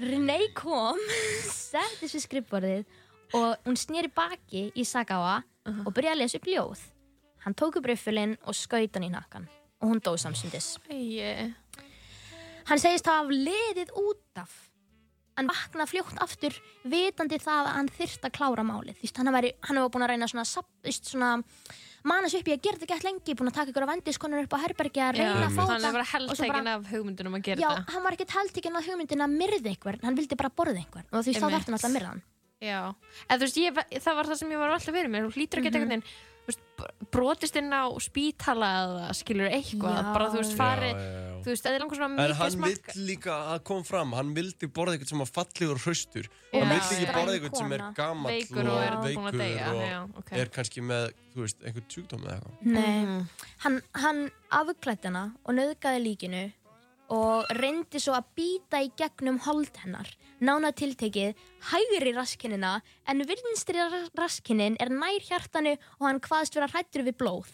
[0.02, 0.98] Renee kom,
[1.54, 2.96] settist við skrifborðið
[3.38, 5.36] og hún snýri baki í Sagawa
[5.86, 6.82] og byrjaði að lesa upp ljóð.
[7.46, 9.46] Hann tók upp riffilinn og skaut hann í nakkan
[9.84, 10.74] og hún dó samsundis.
[10.90, 11.54] Æ,
[12.70, 14.52] Hann segist hafa liðið út af
[15.40, 16.58] en vaknað fljótt aftur
[16.90, 19.00] vitandi það að hann þyrft að klára málið.
[19.02, 21.32] Þvist, hann var hann var búin að reyna svona, svona
[22.04, 24.44] mana sig upp í að gera þetta gett lengi búin að taka ykkur á vendiskonur
[24.44, 27.46] upp á herbergi að reyna að fá Hann það og svo heldtegin af hugmyndunum að
[27.48, 27.94] gera já, þetta.
[27.96, 31.24] hann var ekkert heldtekinn að hugmyndin að myrða einhvern hann vildi bara borða einhvern og
[31.24, 32.22] því þá þarf hann alltaf að myrða hann.
[32.64, 32.82] Já,
[33.28, 35.60] en þú veist, ég, það var það sem ég var alltaf verið mér, þú hlýtur
[35.60, 36.33] að geta þú veist, br-
[37.14, 40.08] brotist inn á spítala eða skilur eitthvað, Já.
[40.16, 42.96] bara þú veist, fari Já, já, þú veist, eða langar svona En mikið hann smakka
[42.96, 46.30] vill líka að koma fram, hann vildi borða eitthvað sem var fallegur og hraustur.
[46.54, 50.00] Hann vill ekki borða eitthvað sem er gamall Veikur og er veikur deyja, og já,
[50.24, 50.34] ok.
[50.42, 52.60] er kannski með, þú veist, einhvern sjúkdóm eða eitthvað.
[52.74, 54.26] Nei, hann, hann
[54.64, 56.44] afklætt hana og nöðgaði líkinu
[57.14, 60.10] og reyndi svo að býta í gegnum hold hennar.
[60.44, 61.36] Nána tiltekið
[61.70, 62.74] hægri raskinina
[63.08, 67.52] en vinstri ra- raskinin er nær hjartanu og hann hvaðst vera hrættur við blóð.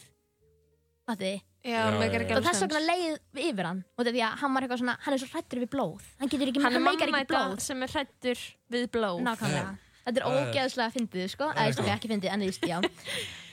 [1.10, 1.41] Fattiði?
[1.60, 2.38] Já, Já, já, ekki já.
[2.39, 5.14] Og þess vegna leið yfir hann út af því að hann var eitthvað svona, hann
[5.16, 6.05] er svo hrættur við blóð.
[6.22, 7.60] Hann getur ekki, Hann er meikar mamma þetta blóð.
[7.66, 9.74] sem er hrættur við blóð Nákvæmlega.
[10.05, 10.39] Þetta er já.
[10.39, 11.51] ógeðslega fyndið, sko.
[11.53, 12.79] Eða, þú veist, ekki fyndið, en veist, já.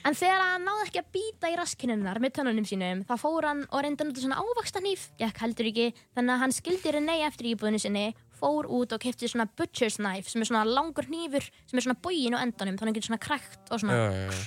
[0.07, 3.63] En þegar hann náði ekki að býta í raskininnar með tönnunum sínum, þá fór hann
[3.65, 7.81] og að nota svona ávaxtanýf, gekk heldur ekki, þannig að hann skildi René eftir íbúðinu
[7.83, 8.05] sinni,
[8.37, 11.99] fór út og kefti svona butcher's knife, sem er svona langur hnífur, sem er svona
[11.99, 13.97] bógin á endanum, þannig að hann getur svona krækt og svona.
[13.97, 14.45] Já, já.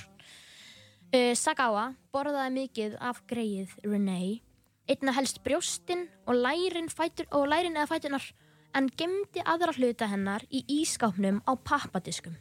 [1.11, 1.85] Uh, Sagawa
[2.15, 4.21] borðaði mikið af greið René,
[4.89, 8.31] einna helst brjóstin og lærin, fætur, og lærin eða fætunar,
[8.77, 12.35] en gemdi aðra hluta hennar í ískápnum á pappadiskum.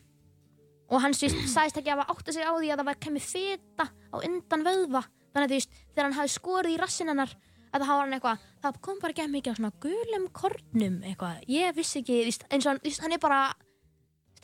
[0.91, 3.25] Og hann sagðist ekki að hafa átt að segja á því að það var kemur
[3.27, 5.05] feta á undan vöðva.
[5.31, 7.35] Þannig að þú veist, þegar hann hafi skorið í rassin hennar,
[7.71, 10.97] að það hafa hann eitthvað, það kom bara ekki að mikið á svona gulum kornum
[11.07, 11.45] eitthvað.
[11.55, 13.41] Ég vissi ekki, veist, eins og hann, veist, hann er bara,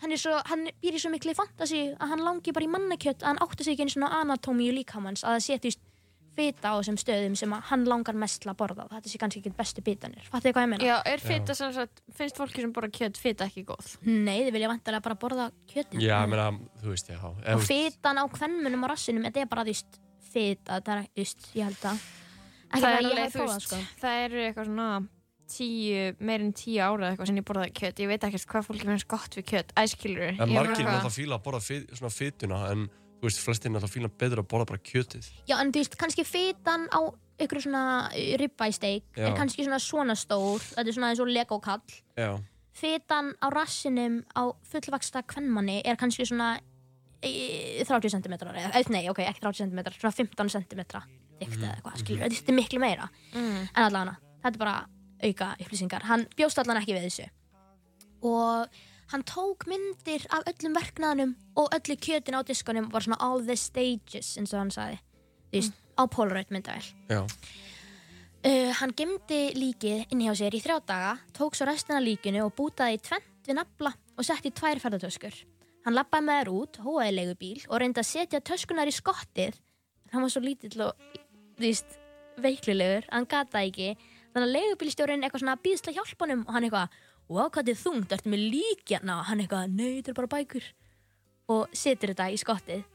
[0.05, 3.25] hann er svo, hann býr í svo miklu fantasi að hann langi bara í mannakjött
[3.25, 5.83] að hann átti sig ekki eins og anatómíu líkamanns að það sé þú veist
[6.37, 9.21] fita á þessum stöðum sem að hann langar mest til að borða og þetta sé
[9.23, 10.89] kannski ekki bestu bitanir fattu hvað ég meina?
[10.89, 13.95] Já, er fita sem sagt, finnst fólki sem borða kjöt fita ekki góð?
[14.05, 16.51] Nei, þið vilja vantarlega bara borða kjötið Já, ég meina,
[16.83, 17.19] þú veist, já.
[17.57, 20.01] og fitan á kvennmunum á rassinum þetta er bara veist
[20.33, 22.07] fita, það er þú veist, ég held að
[22.67, 24.89] ekki það er ég alveg, hef þú prófað veist, sko það eru eitthvað svona
[25.47, 29.09] tíu, meirinn tíu ára eitthvað sem ég borðaði kjöt, ég veit ekkert hvað fólki finnst
[29.11, 30.35] gott við kjöt, æskilur
[33.17, 35.31] Að þú veist, flestir náttúrulega fíla betur að borða bara kjötið.
[35.49, 37.01] Já, en þú veist, kannski fitan á
[37.41, 38.09] ykkur svona
[38.41, 39.29] ribbæsteik Já.
[39.29, 42.41] er kannski svona svona stór þetta er svona eins og legokall Já.
[42.77, 46.57] fitan á rassinum á fullvaksta kvennmanni er kannski svona
[47.21, 48.35] e, 30 cm
[48.93, 50.83] nei, ok, ekki 30 cm, svona 15 cm
[51.37, 53.63] þykkt eða eitthvað, skilur, þetta er miklu meira mm.
[53.75, 54.77] en allavega, þetta er bara
[55.27, 57.29] auka upplýsingar, hann bjóst allan ekki við þessu
[58.25, 63.45] og hann tók myndir af öllum verknaðanum og öllu kjötin á diskunum var svona all
[63.47, 67.27] the stages eins og hann sagði þú veist, á Polaroid myndavel.
[68.47, 72.55] Uh, hann gemdi líkið inn hjá sér í þrjá daga, tók svo restina líkinu og
[72.55, 75.39] bútaði í tvent við nafla og setti í tvær ferðartöskur.
[75.87, 79.59] Hann lappaði með þær út, hóaði leigubíl og reyndi að setja töskunar í skottið.
[80.13, 81.09] Hann var svo lítill og,
[81.57, 81.99] þú veist,
[82.43, 83.95] veiklulegur, hann gata ekki.
[84.35, 86.97] Þannig að leigubílstjórin eitthvað svona hjálpa honum og hann eitthvað,
[87.29, 89.21] wow, hvað er þungt, ertu með líkjana?
[89.21, 90.69] Og hann eitthvað, nei, þetta er bara bækur.
[91.55, 92.87] Og setur þetta í skottið.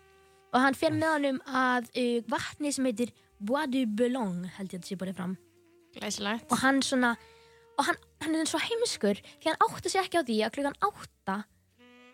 [0.52, 4.78] Og hann fer með honum að uh, vatni sem heitir Bois du Boulogne, held ég
[4.78, 5.38] að þetta sé bara fram
[5.96, 7.16] Glæsilegt og hann svona
[7.80, 10.80] og hann, hann er svo heimskur því hann átti sig ekki á því að klukkan
[10.88, 11.38] átta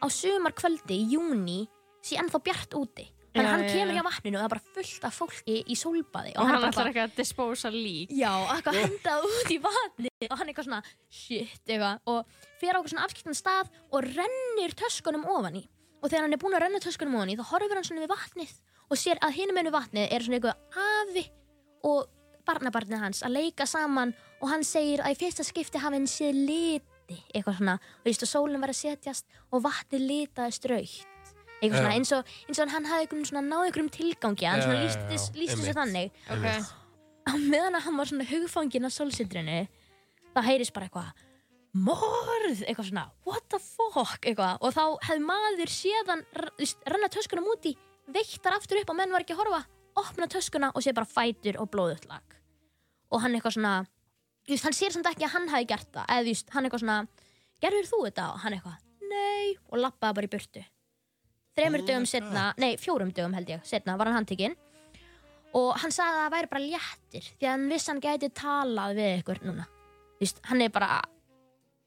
[0.01, 1.59] á sumar kvöldi í júni
[2.05, 3.07] sé ennþá bjart úti
[3.37, 3.97] þannig að hann já, kemur já.
[3.97, 6.73] hjá vatninu og það er bara fullt af fólki í sólbaði og hann er bara
[6.73, 8.13] ætlar ekki að disposa lík.
[8.17, 12.77] Já, eitthvað hendað út í vatni og hann eitthvað svona, shit, eitthvað og fer á
[12.77, 15.63] eitthvað svona afskiptan stað og rennir töskunum ofan í.
[16.01, 18.13] Og þegar hann er búinn að renna töskunum ofan í þá horfir hann svona við
[18.13, 18.53] vatnið
[18.87, 21.25] og sér að enn við vatnið er svona eitthvað afi
[21.87, 22.13] og
[22.47, 26.39] barnabarnið hans að leika saman og hann segir að í fyrsta skipti hafi hann séð
[26.47, 31.16] liti eitthvað svona, og að sólinn var að setjast og vatnið litaðist eitthvað
[31.61, 35.79] svona, eins og, eins og hann hafði einhvern svona náð einhverjum tilgangi hann þessu einmitt.
[35.79, 36.19] þannig.
[36.35, 36.45] ok,
[37.27, 39.57] á meðan að hann var svona hugfangin af sólsindrinu
[40.35, 41.25] þá heyrist bara eitthvað
[41.77, 44.61] morð, eitthvað svona what the fuck, eitthvað.
[44.61, 46.23] Og þá hefði maður séðan
[46.87, 47.75] renna töskunum úti,
[48.09, 49.61] veittar aftur upp og menn var ekki að horfa,
[49.97, 52.37] opna töskuna og sé bara fætur og blóðutlag
[53.11, 53.75] og hann eitthvað svona
[54.47, 56.97] veist, hann sér samt ekki að hann hafi gert það eða veist, hann eitthvað svona,
[57.63, 58.25] gerður þú þetta?
[58.33, 58.81] Og hann eitthvað,
[59.11, 60.63] nei, og lappaði bara í burtu
[61.57, 64.55] þremur Oh dögum setna, nei, fjórum dögum held ég setna var hann handtekinn
[65.57, 68.97] og hann sagði að það væri bara léttir því að hann vissi hann gæti talað
[69.01, 69.67] við ykkur núna
[70.17, 71.01] Þú veist, hann er bara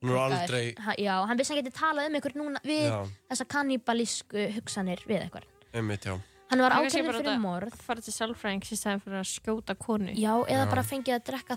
[0.00, 2.98] Hún er aldrei, ha, já, hann vissi hann gæti talað um ykkur núna við já,
[3.30, 5.46] þessa kannibalísku hugsanir við ykkur
[5.76, 6.16] einmitt, já.
[6.50, 7.74] Hann var bara fyrir morð.
[7.86, 10.70] fara til sálfræðings í stæðin fyrir að skjóta konu Já, eða Já.
[10.72, 11.56] bara fengið að drekka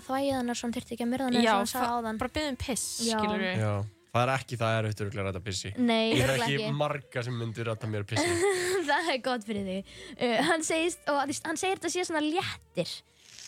[0.54, 2.20] svo hann þyrfti ekki að myrða hann eins Já, og hann sagði fa- áðan.
[2.20, 3.16] bara byggðum piss, Já.
[3.18, 3.72] skilur við Já,
[4.14, 6.68] það er ekki það er auðvitað að ræta pissi Nei, Ég er ekki ekki.
[6.78, 8.52] marga sem myndir ræta mér pissi
[8.90, 9.90] það er gott fyrir þig.
[10.14, 12.94] Uh, hann, segist, og, hann segir þetta sé svona léttir.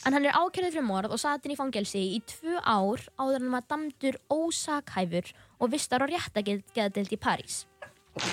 [0.06, 3.38] En hann er ákærður fyrir morð og satt inn í fangelsi í tvö ár áður
[3.40, 7.64] en hann var damdur ósakhæfur og vistar á réttageðdeild í París.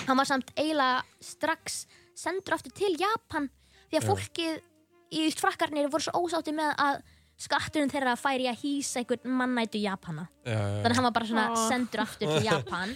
[0.07, 1.84] Hann var samt eiginlega strax
[2.17, 3.49] sendur aftur til Japan
[3.89, 4.61] því að fólkið
[5.13, 7.01] í frakkarnir voru svo ósátti með að
[7.38, 10.27] skatturinn þeirra færi að hýsa einhvern mannætu Japana.
[10.45, 10.81] Já, já.
[10.84, 11.55] Þannig að hann var bara svona Ó.
[11.69, 12.95] sendur aftur til Japan.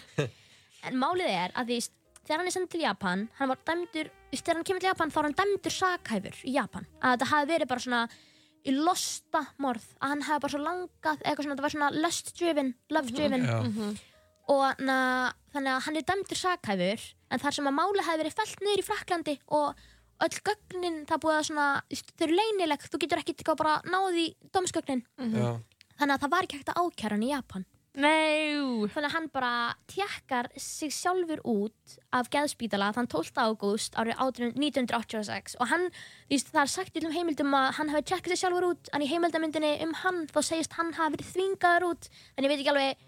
[0.87, 1.79] En málið er að því
[2.27, 5.17] þegar hann er sendur til Japan, hann var dæmdur, þegar hann kemur til Japan þá
[5.21, 6.87] er hann dæmdur sakhæfur í Japan.
[7.01, 8.01] Að þetta hafi verið bara svona
[8.67, 12.31] í losta morð, að hann hafi bara svo langað, eitthvað svona, þetta var svona lust
[12.37, 13.45] driven, love driven.
[13.47, 13.59] Já.
[13.63, 13.97] Mhm.
[14.47, 14.97] Og na,
[15.51, 18.79] þannig að hann er dæmdur sakhæfur, en þar sem að málið hafi verið fellt niður
[18.83, 19.81] í Fraklandi og
[20.25, 24.27] öll gögnin, það búið að svona, þau eru leynileg, þú getur ekki eitthvað bara náði
[24.27, 25.03] í dómsgögnin.
[25.17, 25.49] Já.
[25.97, 27.65] Þannig að það var ekki hægt að ákjæra hann í Japan.
[27.97, 28.53] Nei.
[28.93, 29.51] Þannig að hann bara
[29.89, 33.31] tjekkar sig sjálfur út af geðspítala þann 12.
[33.41, 35.87] ágúst árið 18 1986 og hann,
[36.27, 38.91] þú veist, það er sagt í öllum heimildum að hann hafi tjekkað sig sjálfur út
[38.93, 42.59] en í heimildamyndinni um hann þá segist hann hafi verið þvingaður út en ég veit
[42.61, 43.03] ekki alveg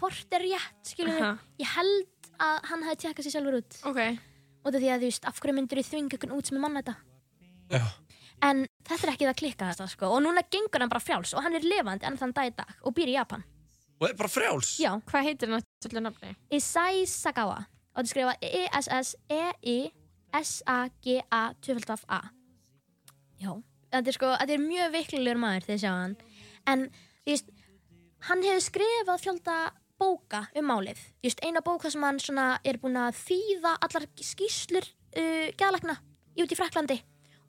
[0.00, 1.32] hvort er rétt, skiljum við Aha.
[1.62, 4.02] ég held að hann hafi tjekkað sig sjálfur út Ok.
[4.62, 6.62] Út af því að þú veist, af hverju myndur þið þvinga ykkur út sem er
[6.62, 6.94] mann þetta
[7.72, 7.82] Já.
[8.48, 8.56] en
[8.88, 10.04] þetta er ekki það klikka þetta sko.
[10.12, 12.70] Og núna gengur hann bara frjáls og hann er lifandi enn þann dag í dag
[12.82, 13.42] og býr í Japan.
[13.98, 14.70] Og það er bara frjáls?
[14.82, 14.92] Já.
[15.10, 16.30] Hvað heitir hann að nafni?
[16.50, 17.58] Isai Sagawa.
[17.92, 18.44] Og þetta skrifa E
[20.32, 22.20] I-S-S-E-I-S-A-G-A 2A
[23.42, 23.52] Já,
[23.92, 26.14] þetta er sko þetta er mjög viklulegur maður þegar sjá hann.
[26.70, 26.80] En
[27.26, 27.48] þú veist
[28.28, 29.56] hann hefur skrifað fjölda
[30.02, 34.06] bóka um málið, þú veist, eina bóka sem hann svona er búin að þýða allar
[34.18, 34.86] skýslur
[35.16, 35.96] uh, gæðlagna
[36.36, 36.98] í út í Fraklandi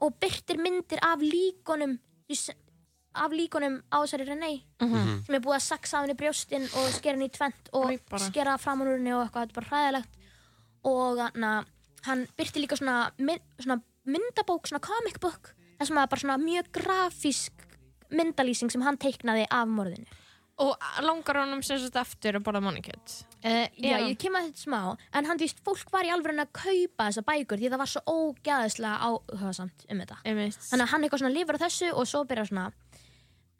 [0.03, 1.97] og byrtir myndir af líkonum
[2.29, 2.53] veist,
[3.15, 4.51] af líkonum á þessari René
[4.83, 5.25] Mhm.
[5.25, 8.19] sem er búið að saksa af henni brjóstin og skera henni í tvent og bara.
[8.25, 10.15] skera framan úr henni og eitthvað, þetta er bara hræðilegt
[10.83, 11.51] og na,
[12.07, 16.37] hann byrti líka svona, mynd, svona myndabók, svona comic book það sem er bara svona
[16.41, 17.63] mjög grafísk
[18.11, 20.05] myndalýsing sem hann teiknaði af morðinu
[20.61, 23.13] Og langar honum sem sagt aftur að borða mannekjöld?
[23.43, 24.81] Uh, já, ég kem að þetta smá
[25.17, 28.03] en hann, veist, fólk var í alveg að kaupa þessa bækur því það var svo
[28.13, 30.59] ógæðislega áhugasamt um þetta Einmitt.
[30.69, 32.67] þannig að hann eitthvað svona lifur á þessu og svo byrjar svona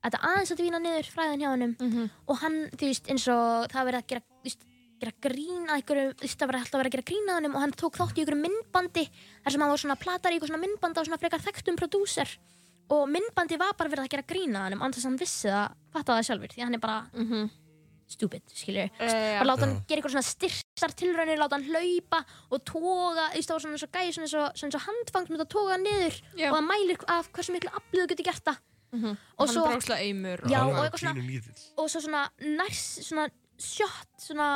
[0.04, 2.10] þetta aðeins að dvína niður fræðin hjá honum Mhm.
[2.30, 4.64] og hann, veist, eins og það verið að gera, veist,
[5.02, 7.62] gera grín að þú veist, það var alltaf verið að gera grín að honum og
[7.66, 9.06] hann tók þátt í einhverju myndbandi
[9.44, 12.38] þar sem hann var svona platar í eitthvað svona myndband á svona frekar þekktum prodúser
[12.90, 15.48] og myndbandi var bara verið að gera grín að honum án þess að hann vissi
[15.50, 17.50] það, fatta það sjálfur því að hann er bara
[18.14, 22.20] stupid, skilju Eh, bara láta hann gera eitthvað svona styrktar tilraunir láta hann hlaupa
[22.52, 25.36] og toga þú veist það var svona svo gæði svona svo, svona svo handfang sem
[25.38, 26.50] þetta toga hann niður Já.
[26.52, 28.60] og það mælir af hversu miklu aflið þú getur gert það.
[28.94, 32.30] Og og hann svo brókslega eimur já, og- og eitthvað svona og svo svona
[32.60, 33.26] nærs svona
[33.58, 34.50] shot svona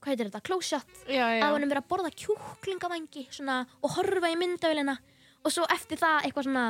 [0.00, 1.42] hvað heitir þetta, close shot Já, já.
[1.42, 4.96] að hann er verið að borða kjúklingavangi svona, og horfa í myndavélina.
[5.44, 6.64] Og svo eftir það eitthvað svona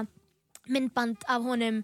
[0.69, 1.83] myndband af honum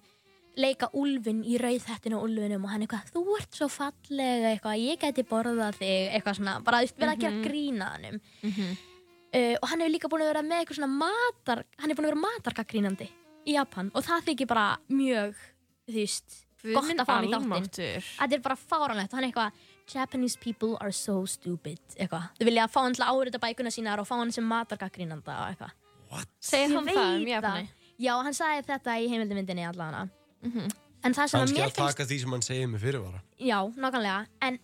[0.56, 4.98] leika úlfin í rauðhettinu og úlfinum og hann eitthvað, þú ert svo fallega eitthvað, ég
[5.00, 7.44] geti borðað þig eitthvað svona, bara þú veist, verið að gera Mhm.
[7.46, 8.20] grína hannum
[9.32, 12.06] uh, og hann hefur líka búin að vera með eitthvað svona matar hann er búin
[12.06, 13.08] að vera matarkagrínandi
[13.48, 15.34] í Japan og það þykir bara mjög
[15.88, 18.02] þú veist, gott að fá hann í þáttinn.
[18.20, 22.44] þetta er bara fáranlegt og hann er eitthvað Japanese people are so stupid eitthvað, þau
[22.46, 25.72] vilja fá hann til að árita bækuna sínar og fá hann sem matarkagrínanda og eitthvað.
[26.44, 27.70] Segir hann það um Japani?
[27.98, 30.08] Já, hann sagði þetta í heimildamyndinni allavega.
[30.42, 30.70] Mhm.
[31.04, 33.20] En það sem að mér að finnst taka því sem hann segir með fyrirvara.
[33.40, 34.26] Já, nákvæmlega.
[34.42, 34.58] En,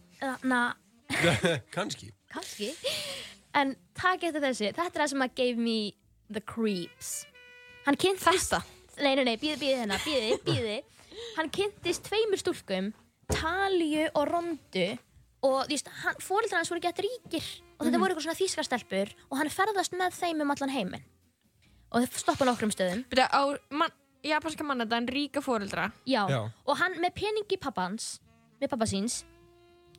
[0.44, 0.74] na,
[1.74, 2.12] Kannski.
[2.30, 2.68] Kannski.
[3.54, 4.68] En takk eftir þessi.
[4.76, 5.76] Þetta er það sem að gave me
[6.30, 7.24] the creeps.
[7.86, 8.62] Hann kynntist Þetta?
[9.02, 10.78] Nei, nei, nei, býði, býði hérna, býði, býði
[11.38, 12.90] Hann kynntist tveimur stúlkum
[13.32, 14.98] Talíu og Rondu
[15.46, 17.46] Og þú veist, hann- foreldrar hans voru gett ríkir
[17.78, 18.00] Og þetta Mhm.
[18.02, 21.04] voru eitthvað svona þýskastelpur Og hann ferðast með þeim um allan heiminn
[21.88, 23.92] Og þau stoppa nokkrum stöðum Byrja, á man,
[24.26, 26.24] japanska manna þetta en ríka fóreldra Já.
[26.28, 28.18] og hann með peningi pappans
[28.60, 29.22] með pappa síns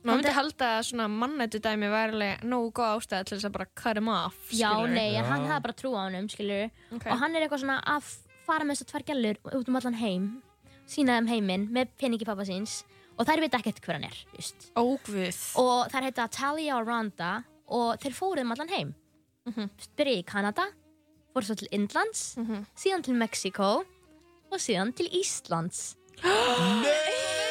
[0.00, 3.56] Maður myndi halda að svona mannættu dæmi væri alveg nógu góð ástæða til þess að
[3.58, 4.94] bara cut him off Já, skilurðu.
[4.94, 7.04] nei, en hann hafði bara trú á honum, skilur Ok.
[7.04, 8.14] og hann er eitthvað svona að
[8.46, 10.30] fara með þessar tvær gælur út um allan heim
[10.88, 12.78] sína þeim heiminn með peningi pappa síns
[13.20, 14.16] og þær veit ekkert hver hann er.
[14.80, 17.32] Ógvið og þær heita Talia og Rhonda
[17.68, 18.94] og þeir fóruð um allan heim
[19.44, 19.68] mm -hmm.
[20.00, 20.70] byrjuði í Kanada
[21.34, 22.22] fóruð svo til Indlands
[22.78, 23.70] síðan til Mexiko
[24.50, 25.96] og síðan til Íslands.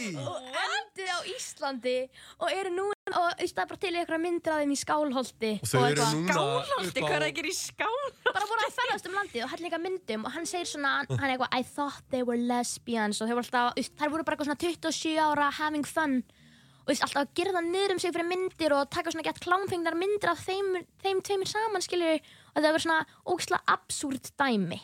[0.00, 1.96] Og endið á Íslandi
[2.40, 5.52] og eru nú og í stað bara til myndir að þeim í Skálholti.
[5.60, 8.00] Og þau eru núna Skálholti, hvað er það að gera í skál?
[8.30, 11.26] bara voru að ferðast um landið og hann líka myndum og hann segir svona, hann
[11.26, 13.20] er eitthvað I thought they were lesbians.
[13.20, 16.20] Og þau voru alltaf, þær voru bara eitthvað svona 27 ára having fun.
[16.80, 19.26] Og þú veist, alltaf að gera það niður um sig fyrir myndir og taka svona
[19.26, 20.70] gett klámfengnar myndir af þeim,
[21.04, 24.80] þeim tveimur saman, skilur og það verður svona ógislega absúrt dæmi.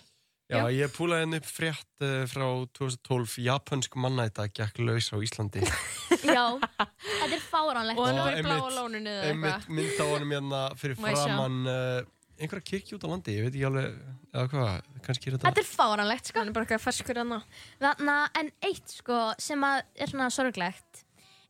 [0.46, 2.44] Já, ég púlaði henni upp frétt uh, frá
[2.78, 5.64] 2012 Japansk mannæta gekk laus á Íslandi.
[6.36, 7.98] Já, þetta er fáránlegt.
[7.98, 9.72] Og hann bara í bláa einmitt- lóninu eða einmitt eitthvað.
[9.80, 11.24] mynd á honum hérna fyrir Má ég sjá?
[11.24, 13.98] framann uh, einhverja kirkju út á landi, ég veit ekki alveg
[14.36, 16.38] eða hvað, kannski er þetta Þetta er fáránlegt, sko.
[16.38, 17.34] Hann er bara eitthvað ferskur hann
[17.82, 21.02] Þarna, en eitt sko sem að er svona sorglegt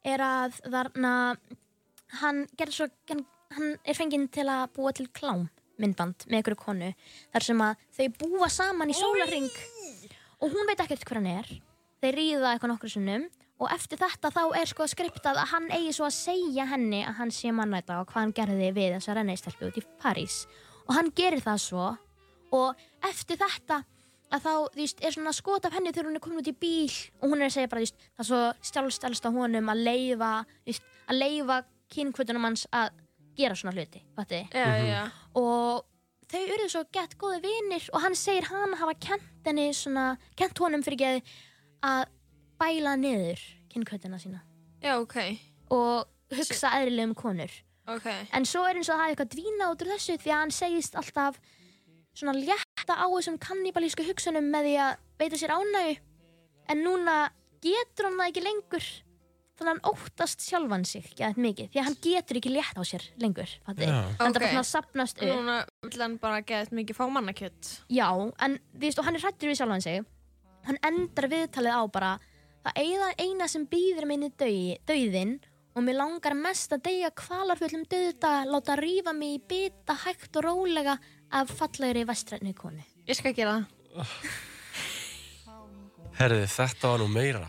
[0.06, 1.12] er að þarna
[2.22, 3.24] hann gerði svo hann,
[3.56, 5.48] hann er fenginn til að búa til klám
[5.82, 6.92] myndband með einhverju konu
[7.34, 9.50] þar sem að þau búa saman í sólarring
[10.40, 11.50] og hún veit ekkert hver hann er.
[12.04, 13.26] Þeir ríða eitthvað nokkru sinnum.
[13.56, 17.14] Og eftir þetta þá er sko skriptað að hann eigi svo að segja henni að
[17.22, 20.42] hann sé mannæta og hvað hann gerði við þessa renneistelpu út í París.
[20.84, 21.86] Og hann gerir það svo.
[22.52, 23.80] Og eftir þetta
[24.34, 26.56] að þá, þú veist, er svona skot af henni þegar hún er komin út í
[26.66, 26.92] bíl.
[27.22, 29.82] Og hún er að segja bara, þú veist, það er svo stjálfstælst á honum að
[29.88, 30.32] leifa,
[31.08, 31.58] að leifa
[31.96, 32.92] kynkvötunum hans að
[33.36, 34.02] gera svona hluti,
[34.54, 35.02] Já, já.
[35.34, 35.84] og
[36.30, 40.58] þau eru svo gett góði vinir og hann segir hann hafa kent henni svona, kent
[40.58, 41.22] honum fyrir geði
[41.86, 42.06] að
[42.58, 44.40] bæla niður kynkvötuna sína.
[44.82, 45.16] Já, ok.
[45.70, 47.52] og hugsa eðlilega um konur.
[47.86, 48.06] Ok.
[48.34, 50.96] En svo er eins og það eitthvað dvína út úr þessu því að hann segist
[50.98, 51.36] alltaf
[52.16, 55.98] svona létta á þessum kannibalísku hugsunum með því að veita sér ánægu
[56.72, 57.16] en núna
[57.62, 58.86] getur hann það ekki lengur
[59.56, 62.82] þannig að hann óttast sjálfan sig gett mikið því að hann getur ekki létt á
[62.86, 63.54] sér lengur.
[63.68, 67.72] Þannig að það bara sapnast upp Núna vill hann bara geða mikið fá mannakjött.
[67.88, 68.10] Já,
[68.44, 70.04] en þú veist, og hann er hrættur við sjálfan sig
[70.66, 72.14] hann endar viðtalið á bara
[72.66, 75.36] það eina, eina sem býður minni döi, döiðin
[75.76, 80.48] og mér langar mest að deyja kvalarfullum döðda láta rífa mig í bita hægt og
[80.48, 80.96] rólega
[81.34, 83.60] af fallegri vestrætni konu Ég skal gera
[83.94, 84.16] það.
[86.16, 87.46] Herði, þetta var nú meira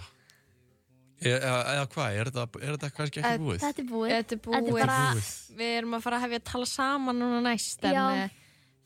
[1.21, 3.59] eða, eða hvað, er þetta, er þetta kannski ekki Eh, búið?
[3.63, 4.57] Þetta er búið Þetta er búið.
[4.57, 5.21] Þetta er bara.
[5.57, 8.03] Við erum að fara að hefja að tala saman núna næst en Já.
[8.25, 8.29] uh,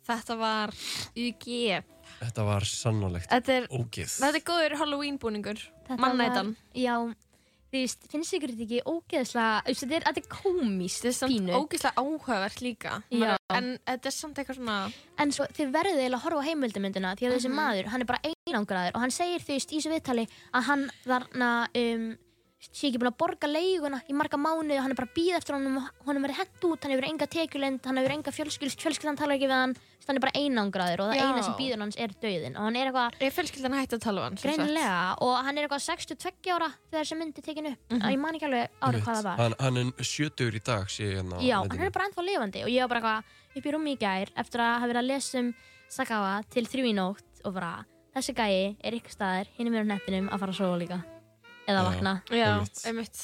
[0.07, 0.73] þetta var
[1.15, 1.83] UG.
[2.21, 5.59] Þetta var sannolegt Þetta er, ógið þetta er góður Halloween búningur.
[5.89, 6.55] Mannætan.
[6.55, 6.95] var- Já,
[7.71, 11.11] þú veist, finnst ykkur þetta ekki ógeðslega þú veist, þetta er, þetta er komíst Þetta
[11.11, 12.97] er samt pínu ógeðslega áhugavert líka.
[13.15, 13.31] Já.
[13.55, 14.79] En þetta er samt eitthvað svona...
[15.21, 18.11] En svo þið verðið eiginlega að horfa á heimildamyndina því að þessi maður, hann er
[18.11, 21.51] bara einangraður og hann segir þú veist í þessu viðtali að hann þarna
[21.83, 22.05] um,
[22.61, 25.37] sé ekki búin að borga leiguna í marga mánuði og hann er bara að býða
[25.41, 28.75] eftir honum og honum er hent út, hann hefur enga tekjulind hann hefur enga fjölskyld,
[28.77, 29.73] fjölskyldan talar ekki við hann
[30.05, 31.25] hann er bara einangraður og það Já.
[31.25, 34.21] eina sem býður hans er döðin og hann er eitthvað Er fjölskyldan hægt að tala
[34.21, 34.39] um hann?
[34.41, 37.79] greinilega og hann er eitthvað 62 ára þegar þessi myndi tekin upp.
[37.89, 39.37] Mm ég man ekki alveg ára hvað það var.
[39.41, 42.65] Hann, hann er sjötur í dag sé ég hérna Já, hann er bara ennþá lifandi
[42.65, 45.09] og ég var bara eitthvað upp í rúmi í gær eftir að hafa verið að
[45.11, 45.53] lesa um
[45.91, 47.71] Sakawa til þrjú í nótt og bara
[48.15, 50.99] þessi gæi er ykkur staðar hinn er mér á nettinum að fara að sofa líka
[51.67, 52.81] eða vakna Já, Einmitt.
[52.89, 53.21] einmitt.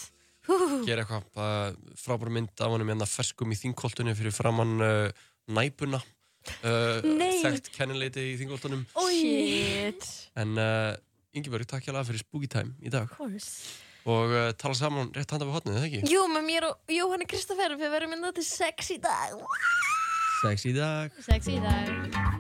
[0.88, 6.00] gera eitthvað, það frábæra mynd af honum hérna ferskum í þingkoltunni fyrir framann uh, næpuna
[6.64, 7.02] uh,
[7.44, 10.08] þekkt kennileiti í þingkoltunum Shit.
[10.40, 10.94] en uh,
[11.36, 15.34] Ingeborg, takk hjá fyrir Spooky Time í dag Of course og uh, tala saman rétt
[15.36, 16.14] handa við hotnið, eða ekki?
[16.14, 19.36] Jú, með mér og Jóhanni Kristoffer við verðum inn á til sex í dag.
[20.40, 22.37] Sex í dag Sexy í dag